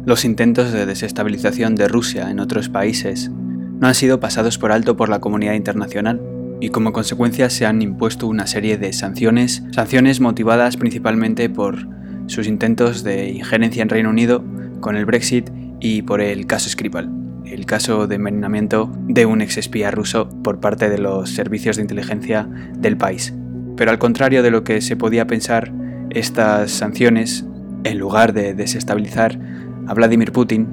Los 0.08 0.24
intentos 0.24 0.72
de 0.72 0.86
desestabilización 0.86 1.76
de 1.76 1.90
Rusia 1.90 2.32
en 2.32 2.40
otros 2.40 2.70
países 2.70 3.30
no 3.30 3.88
han 3.88 3.94
sido 3.94 4.22
pasados 4.22 4.58
por 4.58 4.72
alto 4.72 4.96
por 4.96 5.10
la 5.10 5.20
comunidad 5.20 5.52
internacional 5.52 6.22
y 6.62 6.70
como 6.70 6.94
consecuencia 6.94 7.50
se 7.50 7.66
han 7.66 7.82
impuesto 7.82 8.26
una 8.26 8.48
serie 8.48 8.78
de 8.78 8.94
sanciones, 8.94 9.64
sanciones 9.72 10.22
motivadas 10.22 10.78
principalmente 10.78 11.50
por 11.50 11.90
sus 12.28 12.48
intentos 12.48 13.04
de 13.04 13.32
injerencia 13.32 13.84
en 13.84 13.90
Reino 13.90 14.10
Unido 14.10 14.46
con 14.80 14.96
el 14.96 15.04
Brexit 15.04 15.50
y 15.82 16.04
por 16.04 16.22
el 16.22 16.48
caso 16.48 16.70
Skripal, 16.70 17.12
el 17.44 17.66
caso 17.66 18.08
de 18.08 18.16
envenenamiento 18.16 18.90
de 19.10 19.26
un 19.26 19.42
exespía 19.42 19.92
ruso 19.92 20.30
por 20.42 20.62
parte 20.62 20.90
de 20.90 21.00
los 21.00 21.32
servicios 21.32 21.76
de 21.76 21.82
inteligencia 21.82 22.48
del 22.78 22.96
país. 22.96 23.34
Pero 23.76 23.92
al 23.92 24.00
contrario 24.00 24.42
de 24.42 24.52
lo 24.52 24.64
que 24.64 24.80
se 24.80 24.96
podía 24.96 25.28
pensar, 25.28 25.74
estas 26.12 26.72
sanciones, 26.72 27.44
en 27.84 27.98
lugar 27.98 28.32
de 28.32 28.54
desestabilizar 28.54 29.57
a 29.88 29.94
Vladimir 29.94 30.32
Putin, 30.32 30.68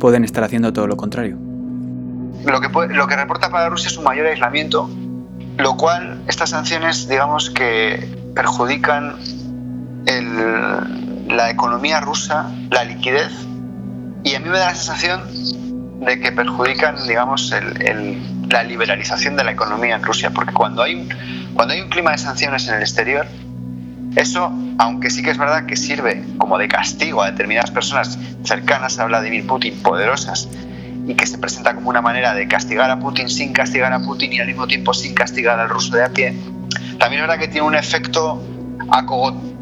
pueden 0.00 0.24
estar 0.24 0.42
haciendo 0.44 0.72
todo 0.72 0.86
lo 0.86 0.96
contrario. 0.96 1.38
Lo 2.44 2.60
que, 2.60 2.68
lo 2.88 3.06
que 3.06 3.16
reporta 3.16 3.50
para 3.50 3.68
Rusia 3.68 3.88
es 3.88 3.96
un 3.96 4.04
mayor 4.04 4.26
aislamiento, 4.26 4.90
lo 5.58 5.76
cual 5.76 6.22
estas 6.26 6.50
sanciones, 6.50 7.08
digamos 7.08 7.50
que 7.50 8.08
perjudican 8.34 9.16
la 11.28 11.50
economía 11.50 12.00
rusa, 12.00 12.50
la 12.70 12.84
liquidez, 12.84 13.32
y 14.24 14.34
a 14.34 14.40
mí 14.40 14.48
me 14.48 14.58
da 14.58 14.66
la 14.66 14.74
sensación 14.74 15.20
de 16.04 16.20
que 16.20 16.32
perjudican, 16.32 16.96
digamos, 17.06 17.54
la 18.48 18.64
liberalización 18.64 19.36
de 19.36 19.44
la 19.44 19.52
economía 19.52 19.96
en 19.96 20.02
Rusia, 20.02 20.30
porque 20.30 20.52
cuando 20.52 20.82
hay, 20.82 21.08
cuando 21.54 21.74
hay 21.74 21.80
un 21.80 21.88
clima 21.88 22.10
de 22.10 22.18
sanciones 22.18 22.66
en 22.68 22.74
el 22.74 22.80
exterior, 22.80 23.26
eso, 24.16 24.52
aunque 24.78 25.10
sí 25.10 25.22
que 25.22 25.30
es 25.30 25.38
verdad 25.38 25.66
que 25.66 25.76
sirve 25.76 26.24
como 26.38 26.58
de 26.58 26.68
castigo 26.68 27.22
a 27.22 27.30
determinadas 27.30 27.70
personas 27.70 28.18
cercanas 28.44 28.98
a 28.98 29.06
Vladimir 29.06 29.46
Putin, 29.46 29.82
poderosas, 29.82 30.48
y 31.06 31.14
que 31.14 31.26
se 31.26 31.38
presenta 31.38 31.74
como 31.74 31.90
una 31.90 32.02
manera 32.02 32.34
de 32.34 32.46
castigar 32.46 32.90
a 32.90 32.98
Putin 32.98 33.28
sin 33.28 33.52
castigar 33.52 33.92
a 33.92 34.00
Putin 34.00 34.32
y 34.32 34.40
al 34.40 34.46
mismo 34.46 34.66
tiempo 34.66 34.94
sin 34.94 35.14
castigar 35.14 35.58
al 35.58 35.68
ruso 35.68 35.96
de 35.96 36.04
a 36.04 36.08
pie, 36.10 36.34
también 36.98 37.22
es 37.22 37.28
verdad 37.28 37.38
que 37.38 37.48
tiene 37.48 37.66
un 37.66 37.74
efecto 37.74 38.40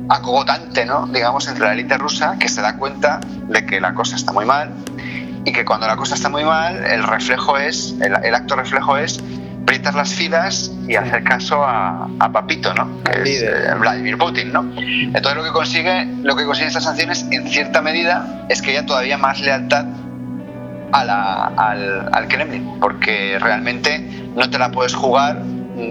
acogotante, 0.08 0.84
¿no? 0.84 1.06
digamos, 1.06 1.46
entre 1.48 1.64
la 1.64 1.72
élite 1.72 1.96
rusa, 1.96 2.36
que 2.38 2.48
se 2.48 2.60
da 2.60 2.76
cuenta 2.76 3.20
de 3.48 3.64
que 3.64 3.80
la 3.80 3.94
cosa 3.94 4.16
está 4.16 4.32
muy 4.32 4.44
mal 4.44 4.70
y 5.44 5.52
que 5.52 5.64
cuando 5.64 5.86
la 5.86 5.96
cosa 5.96 6.14
está 6.14 6.28
muy 6.28 6.44
mal, 6.44 6.84
el 6.84 7.02
reflejo 7.02 7.56
es, 7.56 7.94
el 8.00 8.34
acto 8.34 8.56
reflejo 8.56 8.98
es 8.98 9.20
aprietas 9.62 9.94
las 9.94 10.14
filas 10.14 10.72
y 10.88 10.96
hacer 10.96 11.22
caso 11.22 11.62
a, 11.64 12.08
Papito, 12.32 12.74
¿no? 12.74 13.02
Que 13.04 13.22
es 13.22 13.42
eh, 13.42 13.74
Vladimir 13.78 14.18
Putin, 14.18 14.52
¿no? 14.52 14.72
Entonces 14.76 15.36
lo 15.36 15.44
que 15.44 15.50
consigue, 15.50 16.06
lo 16.22 16.36
que 16.36 16.44
consiguen 16.44 16.68
estas 16.68 16.84
sanciones, 16.84 17.26
en 17.30 17.48
cierta 17.48 17.80
medida, 17.80 18.46
es 18.48 18.62
que 18.62 18.70
haya 18.70 18.86
todavía 18.86 19.18
más 19.18 19.40
lealtad 19.40 19.86
al, 20.92 21.10
al 22.12 22.28
Kremlin, 22.28 22.80
porque 22.80 23.38
realmente 23.40 23.98
no 24.34 24.50
te 24.50 24.58
la 24.58 24.70
puedes 24.70 24.94
jugar 24.94 25.42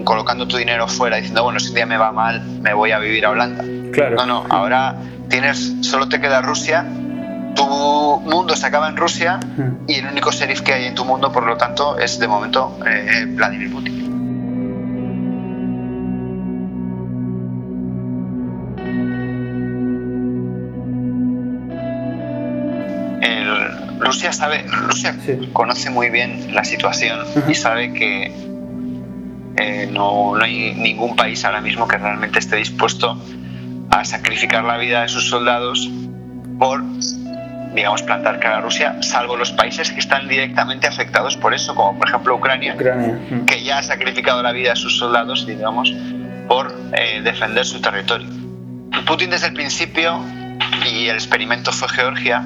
colocando 0.04 0.46
tu 0.46 0.56
dinero 0.56 0.86
fuera 0.88 1.16
diciendo, 1.16 1.42
bueno, 1.42 1.58
si 1.58 1.68
un 1.68 1.74
día 1.74 1.86
me 1.86 1.96
va 1.96 2.12
mal, 2.12 2.42
me 2.60 2.74
voy 2.74 2.92
a 2.92 2.98
vivir 2.98 3.24
a 3.26 3.30
Holanda. 3.30 3.64
Claro. 3.92 4.16
No, 4.16 4.26
no, 4.26 4.46
ahora 4.50 4.94
tienes, 5.28 5.74
solo 5.80 6.08
te 6.08 6.20
queda 6.20 6.42
Rusia, 6.42 6.84
tu 7.60 8.20
mundo 8.20 8.56
se 8.56 8.66
acaba 8.66 8.88
en 8.88 8.96
Rusia 8.96 9.40
y 9.86 9.94
el 9.94 10.06
único 10.06 10.30
sheriff 10.30 10.62
que 10.62 10.72
hay 10.72 10.84
en 10.86 10.94
tu 10.94 11.04
mundo, 11.04 11.30
por 11.32 11.44
lo 11.44 11.56
tanto, 11.56 11.98
es 11.98 12.18
de 12.18 12.28
momento 12.28 12.78
eh, 12.86 13.26
Vladimir 13.28 13.70
Putin. 13.70 14.00
Rusia 24.00 24.32
sabe, 24.32 24.64
Rusia 24.66 25.14
conoce 25.52 25.88
muy 25.90 26.10
bien 26.10 26.52
la 26.52 26.64
situación 26.64 27.20
y 27.48 27.54
sabe 27.54 27.92
que 27.92 28.34
eh, 29.56 29.88
no, 29.92 30.34
no, 30.34 30.42
hay 30.42 30.74
ningún 30.74 31.14
país 31.14 31.44
ahora 31.44 31.60
mismo 31.60 31.86
que 31.86 31.96
realmente 31.96 32.38
esté 32.40 32.56
dispuesto 32.56 33.16
a 33.90 34.04
sacrificar 34.04 34.64
la 34.64 34.78
vida 34.78 35.02
de 35.02 35.08
sus 35.08 35.28
soldados 35.28 35.88
por, 36.58 36.82
digamos, 37.74 38.02
plantar 38.02 38.40
cara 38.40 38.58
a 38.58 38.60
Rusia, 38.60 38.96
salvo 39.02 39.36
los 39.36 39.52
países 39.52 39.90
que 39.92 40.00
están 40.00 40.28
directamente 40.28 40.86
afectados 40.86 41.36
por 41.36 41.54
eso, 41.54 41.74
como 41.74 41.98
por 41.98 42.08
ejemplo 42.08 42.34
Ucrania, 42.36 42.76
que 43.46 43.62
ya 43.62 43.78
ha 43.78 43.82
sacrificado 43.82 44.42
la 44.42 44.52
vida 44.52 44.70
de 44.70 44.76
sus 44.76 44.98
soldados, 44.98 45.46
digamos, 45.46 45.94
por 46.48 46.74
eh, 46.92 47.20
defender 47.22 47.64
su 47.64 47.80
territorio. 47.80 48.28
Putin 49.06 49.30
desde 49.30 49.48
el 49.48 49.54
principio, 49.54 50.20
y 50.90 51.08
el 51.08 51.16
experimento 51.16 51.72
fue 51.72 51.88
Georgia, 51.88 52.44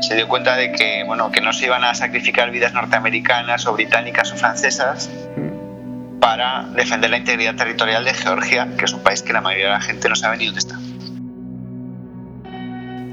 se 0.00 0.16
dio 0.16 0.26
cuenta 0.28 0.56
de 0.56 0.72
que, 0.72 1.04
bueno, 1.06 1.30
que 1.30 1.40
no 1.40 1.52
se 1.52 1.66
iban 1.66 1.84
a 1.84 1.94
sacrificar 1.94 2.50
vidas 2.50 2.72
norteamericanas 2.72 3.66
o 3.66 3.72
británicas 3.72 4.32
o 4.32 4.36
francesas 4.36 5.10
para 6.20 6.64
defender 6.74 7.10
la 7.10 7.18
integridad 7.18 7.54
territorial 7.54 8.04
de 8.04 8.14
Georgia, 8.14 8.68
que 8.76 8.84
es 8.84 8.92
un 8.92 9.02
país 9.02 9.22
que 9.22 9.32
la 9.32 9.40
mayoría 9.40 9.66
de 9.66 9.72
la 9.72 9.80
gente 9.80 10.08
no 10.08 10.16
sabe 10.16 10.36
ni 10.38 10.46
dónde 10.46 10.60
está. 10.60 10.78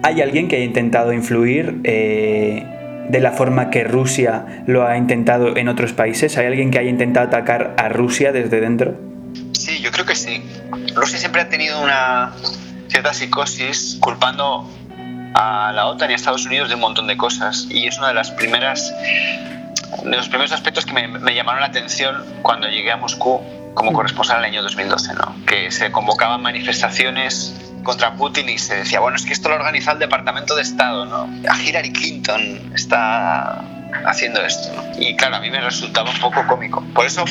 ¿Hay 0.02 0.22
alguien 0.22 0.48
que 0.48 0.56
haya 0.56 0.66
intentado 0.66 1.12
influir 1.12 1.82
eh, 1.84 2.66
de 3.10 3.20
la 3.20 3.32
forma 3.32 3.70
que 3.70 3.84
Rusia 3.84 4.64
lo 4.66 4.88
ha 4.88 4.98
intentado 4.98 5.58
en 5.58 5.68
otros 5.68 5.94
países? 5.94 6.38
¿Hay 6.38 6.46
alguien 6.46 6.72
que 6.72 6.80
haya 6.80 6.90
intentado 6.90 7.28
atacar 7.28 7.76
a 7.78 7.90
Rusia 7.90 8.32
desde 8.32 8.62
dentro? 8.62 8.96
Sí, 9.54 9.82
yo 9.82 9.92
creo 9.92 10.06
que 10.06 10.16
sí. 10.16 10.42
Rusia 10.96 11.18
siempre 11.18 11.42
ha 11.42 11.50
tenido 11.50 11.82
una 11.84 12.34
cierta 12.88 13.14
psicosis 13.14 13.98
culpando 14.00 14.70
a 15.36 15.72
la 15.74 15.86
OTAN 15.88 16.10
y 16.10 16.14
a 16.14 16.16
Estados 16.16 16.46
Unidos 16.46 16.70
de 16.70 16.76
un 16.76 16.82
montón 16.82 17.08
de 17.08 17.18
cosas 17.18 17.68
y 17.70 17.86
es 17.86 17.98
una 17.98 18.08
de 18.08 18.14
las 18.14 18.32
primeras 18.32 18.94
de 20.04 20.16
los 20.16 20.30
primeros 20.30 20.52
aspectos 20.52 20.86
que 20.86 20.94
me, 20.94 21.36
llamaron 21.36 21.62
la 21.62 21.68
atención 21.68 22.24
cuando 22.42 22.68
llegué 22.68 22.92
a 22.92 22.98
Moscú 22.98 23.42
como 23.74 23.92
corresponsal 23.94 24.38
en 24.40 24.46
el 24.46 24.52
año 24.52 24.64
2012, 24.64 25.14
¿no? 25.14 25.36
que 25.46 25.72
se 25.72 25.92
convocaban 25.92 26.42
manifestaciones 26.42 27.69
contra 27.84 28.13
Putin 28.13 28.50
y 28.50 28.58
se 28.58 28.76
decía, 28.78 29.00
bueno, 29.00 29.18
es 29.18 29.26
que 29.26 29.34
esto 29.34 29.50
lo 29.50 29.56
organiza 29.56 29.92
el 29.92 30.00
Departamento 30.00 30.56
de 30.56 30.62
Estado, 30.62 31.06
¿no? 31.06 31.30
A 31.50 31.62
Hillary 31.62 31.92
Clinton 31.92 32.72
está 32.74 33.63
haciendo 34.06 34.44
esto. 34.44 34.70
Y 34.98 35.15
claro, 35.15 35.38
a 35.38 35.39
mí 35.39 35.50
me 35.50 35.62
resultaba 35.62 36.10
un 36.10 36.20
poco 36.20 36.46
cómico. 36.48 36.84
Por 36.94 37.06
eso 37.06 37.26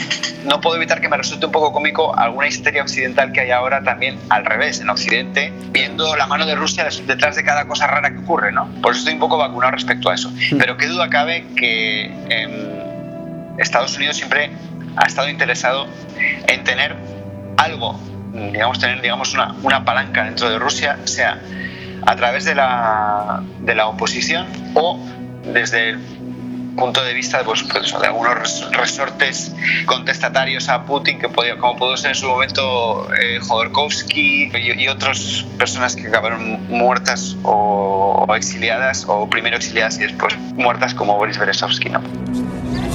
no 0.45 0.61
puedo 0.61 0.77
evitar 0.77 1.01
que 1.01 1.09
me 1.09 1.17
resulte 1.17 1.47
un 1.47 1.53
poco 1.53 1.73
cómico 1.73 2.17
alguna 2.17 2.49
histeria 2.49 2.83
occidental 2.83 3.33
que 3.33 3.41
hay 3.41 3.51
ahora 3.51 3.83
también 3.83 4.19
al 4.31 4.45
revés, 4.45 4.81
en 4.81 4.91
Occidente, 4.91 5.53
viendo 5.71 6.17
la 6.17 6.27
mano 6.27 6.47
de 6.47 6.55
Rusia 6.55 6.89
detrás 7.07 7.37
de 7.37 7.45
cada 7.45 7.67
cosa 7.67 7.87
rara 7.87 8.11
que 8.11 8.19
ocurre, 8.19 8.53
¿no? 8.53 8.69
Por 8.83 8.93
eso 8.93 9.01
estoy 9.01 9.15
un 9.15 9.21
poco 9.21 9.39
vacunado 9.39 9.73
respecto 9.73 10.11
a 10.11 10.15
eso. 10.15 10.31
Hmm. 10.31 10.59
Pero 10.59 10.77
qué 10.77 10.87
duda 10.87 11.09
cabe 11.09 11.47
que 11.57 12.07
em, 12.29 13.59
Estados 13.59 13.97
Unidos 13.97 14.17
siempre 14.17 14.51
ha 14.97 15.07
estado 15.07 15.29
interesado 15.29 15.87
en 16.47 16.65
tener 16.65 16.97
algo, 17.57 17.99
digamos, 18.53 18.79
tener 18.79 19.01
digamos, 19.01 19.35
una, 19.35 19.55
una 19.63 19.85
palanca 19.85 20.25
dentro 20.25 20.49
de 20.49 20.59
Rusia, 20.59 20.99
sea 21.05 21.41
a 22.07 22.17
través 22.17 22.45
de 22.45 22.55
la, 22.55 23.43
de 23.61 23.75
la 23.75 23.89
oposición 23.89 24.47
o 24.75 24.99
desde 25.53 25.91
el 25.91 25.99
punto 26.79 27.03
de 27.03 27.13
vista 27.13 27.43
pues, 27.45 27.65
pues, 27.65 27.93
de 28.01 28.07
algunos 28.07 28.65
resortes 28.71 29.53
contestatarios 29.85 30.69
a 30.69 30.85
Putin, 30.85 31.19
que 31.19 31.29
podía, 31.29 31.59
como 31.59 31.77
pudo 31.77 31.97
ser 31.97 32.11
en 32.11 32.15
su 32.15 32.29
momento 32.29 33.09
eh, 33.15 33.41
Jodorkovsky 33.41 34.51
y, 34.55 34.89
otras 34.89 35.45
personas 35.59 35.97
que 35.97 36.07
acabaron 36.07 36.67
muertas 36.69 37.37
o, 37.43 38.27
exiliadas, 38.35 39.05
o 39.09 39.29
primero 39.29 39.57
exiliadas 39.57 39.99
y 39.99 40.03
después 40.03 40.37
muertas, 40.55 40.95
como 40.95 41.17
Boris 41.17 41.37
Berezovsky. 41.37 41.91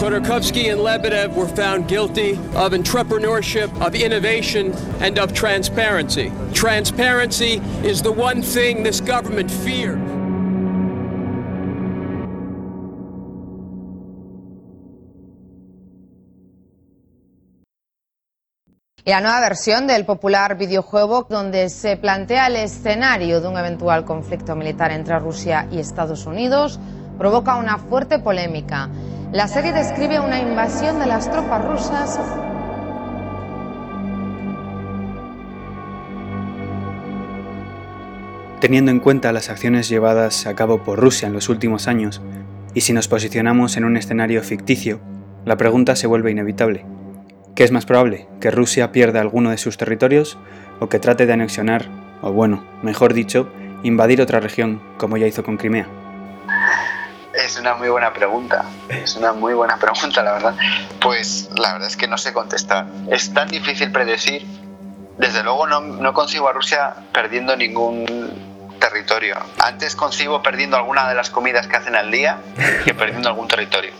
Khodorkovsky 0.04 0.70
and 0.70 0.82
Lebedev 0.82 1.34
were 1.34 1.48
found 1.48 1.88
guilty 1.88 2.34
of 2.58 2.74
entrepreneurship, 2.74 3.72
of 3.80 3.96
innovation, 3.96 4.74
and 5.00 5.18
of 5.18 5.34
transparency. 5.34 6.30
Transparency 6.54 7.62
is 7.88 8.02
the 8.02 8.12
one 8.12 8.42
thing 8.42 8.84
this 8.84 9.00
government 9.00 9.50
fears. 9.50 9.98
y 19.06 19.12
la 19.12 19.20
nueva 19.20 19.42
versión 19.42 19.86
del 19.86 20.06
popular 20.06 20.58
videojuego 20.58 21.28
donde 21.30 21.70
se 21.70 21.98
plantea 21.98 22.48
el 22.48 22.56
escenario 22.56 23.42
de 23.42 23.48
un 23.50 23.58
eventual 23.58 24.06
conflicto 24.06 24.56
militar 24.56 24.92
entre 24.92 25.20
Rusia 25.20 25.68
y 25.72 25.80
Estados 25.80 26.26
Unidos 26.26 26.80
provoca 27.18 27.56
una 27.56 27.78
fuerte 27.78 28.20
polémica. 28.20 28.90
La 29.32 29.48
serie 29.48 29.74
describe 29.74 30.20
una 30.20 30.40
invasión 30.40 31.00
de 31.00 31.06
las 31.06 31.32
tropas 31.32 31.66
rusas 31.66 32.20
Teniendo 38.64 38.92
en 38.92 39.02
cuenta 39.02 39.34
las 39.34 39.50
acciones 39.50 39.90
llevadas 39.90 40.48
a 40.48 40.56
cabo 40.56 40.84
por 40.84 40.98
Rusia 40.98 41.28
en 41.28 41.34
los 41.34 41.50
últimos 41.50 41.90
años, 41.90 42.22
y 42.74 42.80
si 42.80 42.94
nos 42.94 43.10
posicionamos 43.10 43.76
en 43.76 43.84
un 43.84 43.98
escenario 43.98 44.42
ficticio, 44.42 45.02
la 45.44 45.58
pregunta 45.58 45.98
se 45.98 46.08
vuelve 46.08 46.32
inevitable. 46.32 46.86
¿Qué 47.56 47.66
es 47.66 47.74
más 47.74 47.86
probable? 47.86 48.26
¿Que 48.40 48.52
Rusia 48.52 48.94
pierda 48.94 49.20
alguno 49.20 49.50
de 49.50 49.58
sus 49.58 49.76
territorios 49.76 50.38
o 50.80 50.88
que 50.88 51.00
trate 51.00 51.26
de 51.26 51.34
anexionar, 51.34 51.90
o 52.22 52.32
bueno, 52.32 52.64
mejor 52.84 53.14
dicho, 53.14 53.52
invadir 53.84 54.22
otra 54.22 54.40
región 54.40 54.82
como 54.98 55.18
ya 55.18 55.28
hizo 55.28 55.44
con 55.44 55.58
Crimea? 55.58 56.03
Es 57.34 57.58
una 57.58 57.76
muy 57.76 57.90
buena 57.90 58.14
pregunta, 58.14 58.66
es 58.90 59.16
una 59.16 59.34
muy 59.34 59.54
buena 59.54 59.78
pregunta, 59.78 60.22
la 60.22 60.34
verdad. 60.34 60.56
Pues 61.02 61.50
la 61.58 61.74
verdad 61.74 61.88
es 61.88 61.98
que 61.98 62.08
no 62.08 62.18
sé 62.18 62.32
contestar. 62.34 62.86
Es 63.10 63.34
tan 63.34 63.48
difícil 63.48 63.92
predecir. 63.92 64.46
Desde 65.18 65.44
luego 65.44 65.68
no, 65.68 65.82
no 65.82 66.14
concibo 66.14 66.48
a 66.50 66.54
Rusia 66.54 66.96
perdiendo 67.12 67.56
ningún 67.56 68.06
territorio. 68.80 69.38
Antes 69.64 69.96
concibo 69.96 70.42
perdiendo 70.44 70.78
alguna 70.78 71.08
de 71.08 71.16
las 71.16 71.30
comidas 71.30 71.68
que 71.68 71.76
hacen 71.76 71.96
al 71.96 72.12
día 72.12 72.38
que 72.86 72.94
perdiendo 72.94 73.30
algún 73.30 73.48
territorio. 73.48 73.92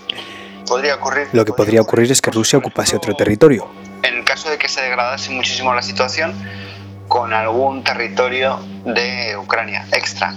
Lo 1.34 1.46
que 1.46 1.54
podría 1.54 1.82
ocurrir 1.82 2.12
es 2.12 2.22
que 2.22 2.32
Rusia 2.32 2.58
ocupase 2.60 2.96
otro 2.96 3.14
territorio. 3.14 3.70
En 4.02 4.16
el 4.16 4.24
caso 4.24 4.50
de 4.50 4.58
que 4.58 4.68
se 4.68 4.82
degradase 4.82 5.30
muchísimo 5.32 5.74
la 5.74 5.82
situación, 5.82 6.34
con 7.08 7.34
algún 7.34 7.84
territorio 7.84 8.60
de 8.86 9.38
Ucrania 9.38 9.86
extra. 9.92 10.34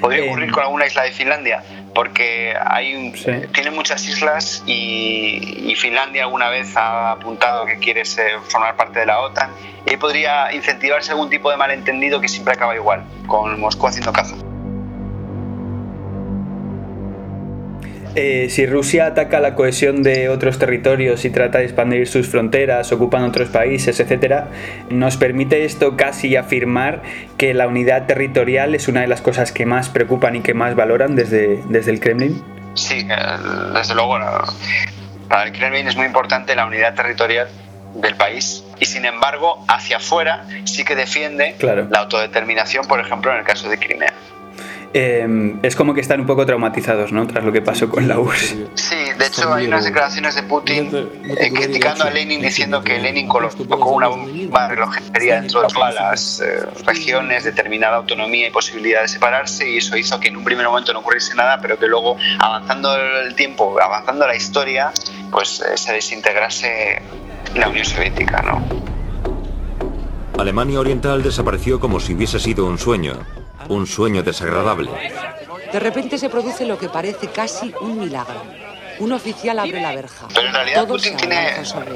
Podría 0.00 0.24
ocurrir 0.24 0.50
con 0.50 0.64
alguna 0.64 0.86
isla 0.86 1.04
de 1.04 1.12
Finlandia, 1.12 1.62
porque 1.94 2.54
hay, 2.60 3.12
tiene 3.52 3.70
muchas 3.70 4.06
islas 4.08 4.62
y, 4.66 5.74
Finlandia 5.76 6.24
alguna 6.24 6.48
vez 6.48 6.76
ha 6.76 7.12
apuntado 7.12 7.64
que 7.64 7.78
quiere 7.78 8.02
formar 8.04 8.74
parte 8.74 8.98
de 8.98 9.06
la 9.06 9.20
OTAN 9.20 9.52
y 9.86 9.96
podría 9.96 10.52
incentivarse 10.52 11.12
algún 11.12 11.30
tipo 11.30 11.52
de 11.52 11.56
malentendido 11.56 12.20
que 12.20 12.26
siempre 12.28 12.54
acaba 12.54 12.74
igual, 12.74 13.04
con 13.28 13.60
Moscú 13.60 13.86
haciendo 13.86 14.12
caza. 14.12 14.34
Eh, 18.20 18.50
si 18.50 18.66
Rusia 18.66 19.06
ataca 19.06 19.38
la 19.38 19.54
cohesión 19.54 20.02
de 20.02 20.28
otros 20.28 20.58
territorios 20.58 21.24
y 21.24 21.30
trata 21.30 21.58
de 21.58 21.66
expandir 21.66 22.08
sus 22.08 22.28
fronteras, 22.28 22.90
ocupan 22.90 23.22
otros 23.22 23.48
países, 23.48 24.00
etc., 24.00 24.46
nos 24.90 25.16
permite 25.16 25.64
esto 25.64 25.96
casi 25.96 26.34
afirmar 26.34 27.00
que 27.36 27.54
la 27.54 27.68
unidad 27.68 28.06
territorial 28.06 28.74
es 28.74 28.88
una 28.88 29.02
de 29.02 29.06
las 29.06 29.20
cosas 29.20 29.52
que 29.52 29.66
más 29.66 29.88
preocupan 29.88 30.34
y 30.34 30.40
que 30.40 30.52
más 30.52 30.74
valoran 30.74 31.14
desde, 31.14 31.62
desde 31.68 31.92
el 31.92 32.00
Kremlin. 32.00 32.42
Sí, 32.74 33.06
eh, 33.08 33.16
desde 33.72 33.94
luego. 33.94 34.18
Para 35.28 35.44
el 35.44 35.52
Kremlin 35.52 35.86
es 35.86 35.94
muy 35.94 36.06
importante 36.06 36.56
la 36.56 36.66
unidad 36.66 36.96
territorial 36.96 37.46
del 37.94 38.16
país 38.16 38.64
y 38.80 38.86
sin 38.86 39.04
embargo 39.04 39.64
hacia 39.68 39.98
afuera 39.98 40.44
sí 40.64 40.84
que 40.84 40.96
defiende 40.96 41.54
la 41.60 42.00
autodeterminación, 42.00 42.84
por 42.88 42.98
ejemplo, 42.98 43.30
en 43.30 43.38
el 43.38 43.44
caso 43.44 43.68
de 43.68 43.78
Crimea. 43.78 44.12
Em, 44.94 45.58
es 45.62 45.76
como 45.76 45.92
que 45.92 46.00
están 46.00 46.20
un 46.20 46.26
poco 46.26 46.46
traumatizados, 46.46 47.12
¿no? 47.12 47.26
Tras 47.26 47.44
lo 47.44 47.52
que 47.52 47.60
pasó 47.60 47.90
con 47.90 48.08
la 48.08 48.18
URSS. 48.18 48.56
Sí, 48.74 48.96
De 49.18 49.26
hecho, 49.26 49.52
hay 49.52 49.66
unas 49.66 49.84
declaraciones 49.84 50.34
de 50.34 50.42
Putin 50.44 50.88
eh, 50.94 51.52
criticando 51.52 52.04
a 52.04 52.10
Lenin 52.10 52.40
diciendo 52.40 52.82
que 52.82 52.98
Lenin 52.98 53.28
colocó 53.28 53.90
una 53.90 54.08
bomba 54.08 54.68
de 54.68 54.74
relojería 54.74 55.40
dentro 55.40 55.60
de 55.60 55.68
todas 55.68 55.94
las 55.94 56.40
eh, 56.40 56.64
regiones, 56.86 57.44
determinada 57.44 57.96
autonomía 57.96 58.48
y 58.48 58.50
posibilidad 58.50 59.02
de 59.02 59.08
separarse, 59.08 59.68
y 59.68 59.76
eso 59.76 59.96
hizo 59.96 60.18
que 60.18 60.28
en 60.28 60.38
un 60.38 60.44
primer 60.44 60.66
momento 60.66 60.92
no 60.94 61.00
ocurriese 61.00 61.34
nada, 61.34 61.58
pero 61.60 61.78
que 61.78 61.86
luego, 61.86 62.16
avanzando 62.38 62.96
el 62.96 63.34
tiempo, 63.34 63.78
avanzando 63.80 64.26
la 64.26 64.36
historia, 64.36 64.90
pues 65.30 65.60
eh, 65.60 65.76
se 65.76 65.92
desintegrase 65.92 67.02
la 67.54 67.68
Unión 67.68 67.84
Soviética, 67.84 68.40
¿no? 68.40 68.62
Alemania 70.38 70.80
Oriental 70.80 71.22
desapareció 71.22 71.80
como 71.80 72.00
si 72.00 72.14
hubiese 72.14 72.38
sido 72.38 72.64
un 72.64 72.78
sueño, 72.78 73.14
un 73.68 73.86
sueño 73.86 74.22
desagradable. 74.22 74.90
De 75.72 75.80
repente 75.80 76.18
se 76.18 76.28
produce 76.28 76.64
lo 76.64 76.78
que 76.78 76.88
parece 76.88 77.28
casi 77.28 77.74
un 77.80 77.98
milagro. 77.98 78.42
Un 79.00 79.12
oficial 79.12 79.58
abre 79.58 79.80
la 79.80 79.94
verja. 79.94 80.26
Pero 80.34 80.48
en 80.48 80.54
realidad 80.54 80.88
Putin 80.88 81.16
tiene. 81.16 81.52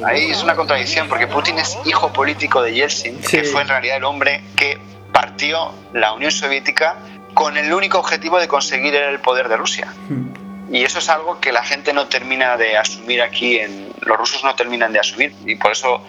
Ahí 0.06 0.30
es 0.30 0.42
una 0.42 0.54
contradicción, 0.54 1.08
porque 1.08 1.26
Putin 1.26 1.58
es 1.58 1.76
hijo 1.84 2.12
político 2.12 2.62
de 2.62 2.74
Yeltsin, 2.74 3.20
que 3.20 3.42
fue 3.44 3.62
en 3.62 3.68
realidad 3.68 3.96
el 3.96 4.04
hombre 4.04 4.44
que 4.54 4.78
partió 5.12 5.72
la 5.92 6.12
Unión 6.12 6.30
Soviética 6.30 6.96
con 7.34 7.56
el 7.56 7.72
único 7.72 7.98
objetivo 7.98 8.38
de 8.38 8.46
conseguir 8.46 8.94
el 8.94 9.18
poder 9.20 9.48
de 9.48 9.56
Rusia. 9.56 9.92
Hmm. 10.08 10.28
Y 10.72 10.84
eso 10.84 11.00
es 11.00 11.08
algo 11.08 11.38
que 11.40 11.52
la 11.52 11.62
gente 11.62 11.92
no 11.92 12.06
termina 12.06 12.56
de 12.56 12.78
asumir 12.78 13.20
aquí, 13.20 13.58
en, 13.58 13.92
los 14.00 14.16
rusos 14.16 14.42
no 14.42 14.54
terminan 14.54 14.92
de 14.92 15.00
asumir, 15.00 15.34
y 15.44 15.56
por 15.56 15.72
eso 15.72 16.06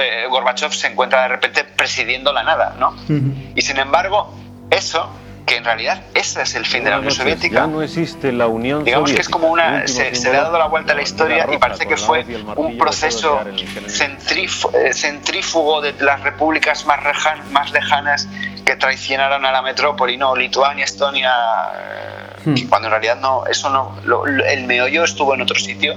eh, 0.00 0.26
Gorbachev 0.30 0.72
se 0.72 0.86
encuentra 0.86 1.22
de 1.22 1.28
repente 1.28 1.64
presidiendo 1.64 2.32
la 2.32 2.42
nada, 2.42 2.74
¿no? 2.78 2.92
Hmm. 3.08 3.52
Y 3.54 3.60
sin 3.60 3.78
embargo, 3.78 4.34
eso 4.72 5.08
que 5.46 5.56
en 5.56 5.64
realidad 5.64 6.02
ese 6.14 6.42
es 6.42 6.54
el 6.54 6.64
fin 6.64 6.84
de 6.84 6.90
la 6.90 6.98
Unión 6.98 7.12
Soviética. 7.12 7.66
no 7.66 7.82
existe 7.82 8.32
la 8.32 8.46
Unión 8.46 8.84
Digamos 8.84 9.12
que 9.12 9.20
es 9.20 9.28
como 9.28 9.48
una. 9.48 9.86
Se, 9.86 10.10
le 10.12 10.36
ha 10.36 10.42
dado 10.42 10.58
la 10.58 10.66
vuelta 10.66 10.92
a 10.92 10.96
la 10.96 11.02
historia 11.02 11.46
y 11.52 11.58
parece 11.58 11.86
que 11.86 11.96
fue 11.96 12.24
un 12.56 12.78
proceso 12.78 13.40
eh, 13.44 14.92
centrífugo 14.94 15.80
de 15.80 15.94
las 16.00 16.20
repúblicas 16.22 16.86
más, 16.86 17.00
más 17.50 17.72
lejanas 17.72 18.28
que 18.64 18.76
traicionaron 18.76 19.44
a 19.44 19.50
la 19.50 19.62
metrópoli, 19.62 20.16
no, 20.16 20.36
Lituania, 20.36 20.84
Estonia, 20.84 21.32
eh, 21.74 22.50
hmm. 22.50 22.68
cuando 22.68 22.88
en 22.88 22.92
realidad 22.92 23.18
no, 23.20 23.44
eso 23.46 23.68
no, 23.70 23.96
el 24.46 24.64
meollo 24.64 25.04
estuvo 25.04 25.34
en 25.34 25.42
otro 25.42 25.58
sitio. 25.58 25.96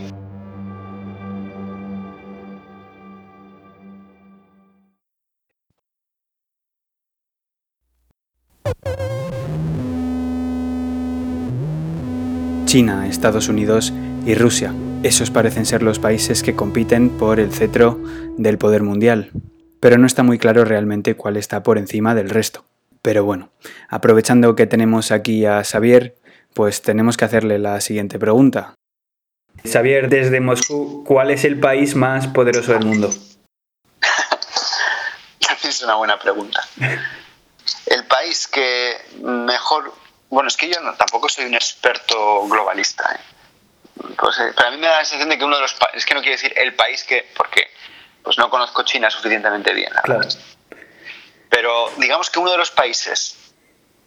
China, 12.75 13.07
Estados 13.07 13.47
Unidos 13.47 13.93
y 14.25 14.35
Rusia. 14.35 14.73
Esos 15.01 15.31
parecen 15.31 15.65
ser 15.65 15.81
los 15.81 15.97
países 15.97 16.43
que 16.43 16.57
compiten 16.57 17.09
por 17.09 17.39
el 17.39 17.53
cetro 17.53 17.97
del 18.37 18.57
poder 18.57 18.83
mundial, 18.83 19.31
pero 19.79 19.97
no 19.97 20.05
está 20.05 20.23
muy 20.23 20.37
claro 20.37 20.65
realmente 20.65 21.15
cuál 21.15 21.37
está 21.37 21.63
por 21.63 21.77
encima 21.77 22.15
del 22.15 22.29
resto. 22.29 22.65
Pero 23.01 23.23
bueno, 23.23 23.49
aprovechando 23.87 24.57
que 24.57 24.67
tenemos 24.67 25.13
aquí 25.13 25.45
a 25.45 25.63
Xavier, 25.63 26.17
pues 26.53 26.81
tenemos 26.81 27.15
que 27.15 27.23
hacerle 27.23 27.59
la 27.59 27.79
siguiente 27.79 28.19
pregunta. 28.19 28.73
Xavier, 29.63 30.09
desde 30.09 30.41
Moscú, 30.41 31.05
¿cuál 31.07 31.31
es 31.31 31.45
el 31.45 31.61
país 31.61 31.95
más 31.95 32.27
poderoso 32.27 32.73
del 32.73 32.83
mundo? 32.83 33.09
es 35.63 35.81
una 35.81 35.95
buena 35.95 36.19
pregunta. 36.19 36.59
El 37.85 38.03
país 38.03 38.49
que 38.49 38.95
mejor 39.23 39.93
bueno, 40.35 40.49
es 40.49 40.57
que 40.57 40.67
yo 40.67 40.75
tampoco 40.97 41.29
soy 41.29 41.45
un 41.45 41.55
experto 41.55 42.45
globalista. 42.49 43.09
¿eh? 43.15 43.19
Pues, 44.19 44.37
eh, 44.39 44.51
pero 44.53 44.67
a 44.67 44.71
mí 44.71 44.77
me 44.77 44.87
da 44.87 44.97
la 44.97 45.05
sensación 45.05 45.29
de 45.29 45.37
que 45.37 45.45
uno 45.45 45.55
de 45.55 45.61
los 45.61 45.73
países, 45.75 45.99
es 45.99 46.05
que 46.05 46.13
no 46.13 46.19
quiero 46.19 46.35
decir 46.35 46.53
el 46.57 46.75
país 46.75 47.05
que, 47.05 47.31
porque 47.37 47.71
pues 48.21 48.37
no 48.37 48.49
conozco 48.49 48.83
China 48.83 49.09
suficientemente 49.09 49.73
bien. 49.73 49.93
Claro. 50.03 50.27
Pero 51.49 51.89
digamos 51.97 52.29
que 52.29 52.39
uno 52.39 52.51
de 52.51 52.57
los 52.57 52.69
países 52.69 53.37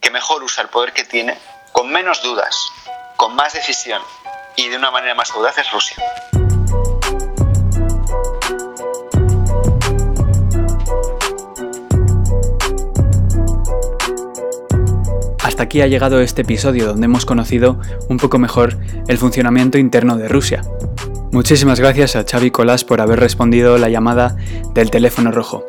que 0.02 0.10
mejor 0.10 0.42
usa 0.42 0.62
el 0.62 0.68
poder 0.68 0.92
que 0.92 1.04
tiene, 1.04 1.38
con 1.72 1.88
menos 1.88 2.22
dudas, 2.22 2.70
con 3.16 3.34
más 3.34 3.54
decisión 3.54 4.02
y 4.54 4.68
de 4.68 4.76
una 4.76 4.90
manera 4.90 5.14
más 5.14 5.30
audaz 5.30 5.56
es 5.56 5.72
Rusia. 5.72 5.96
Hasta 15.58 15.64
aquí 15.64 15.80
ha 15.80 15.88
llegado 15.88 16.20
este 16.20 16.42
episodio 16.42 16.86
donde 16.86 17.06
hemos 17.06 17.26
conocido 17.26 17.80
un 18.08 18.18
poco 18.18 18.38
mejor 18.38 18.78
el 19.08 19.18
funcionamiento 19.18 19.76
interno 19.76 20.16
de 20.16 20.28
Rusia. 20.28 20.62
Muchísimas 21.32 21.80
gracias 21.80 22.14
a 22.14 22.22
Xavi 22.22 22.52
Colás 22.52 22.84
por 22.84 23.00
haber 23.00 23.18
respondido 23.18 23.76
la 23.76 23.88
llamada 23.88 24.36
del 24.72 24.92
teléfono 24.92 25.32
rojo. 25.32 25.66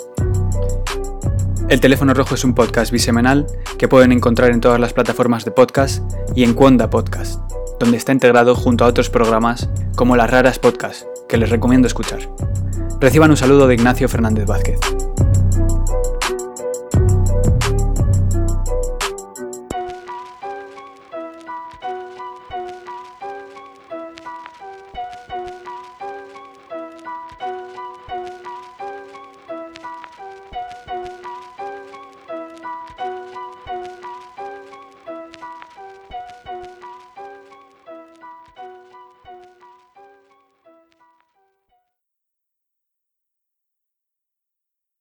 El 1.70 1.80
teléfono 1.80 2.14
rojo 2.14 2.36
es 2.36 2.44
un 2.44 2.54
podcast 2.54 2.92
bisemanal 2.92 3.48
que 3.80 3.88
pueden 3.88 4.12
encontrar 4.12 4.52
en 4.52 4.62
todas 4.62 4.80
las 4.80 4.94
plataformas 4.94 5.44
de 5.44 5.50
podcast 5.50 6.04
y 6.36 6.44
en 6.44 6.54
Cuonda 6.54 6.92
Podcast, 6.92 7.42
donde 7.80 7.98
está 7.98 8.12
integrado 8.12 8.54
junto 8.54 8.86
a 8.86 8.88
otros 8.90 9.10
programas 9.10 9.72
como 9.96 10.16
Las 10.16 10.30
Raras 10.30 10.60
Podcast, 10.60 11.08
que 11.28 11.38
les 11.38 11.50
recomiendo 11.50 11.88
escuchar. 11.88 12.20
Reciban 13.02 13.32
un 13.32 13.38
saludo 13.38 13.66
de 13.66 13.74
Ignacio 13.74 14.08
Fernández 14.08 14.46
Vázquez. 14.46 14.80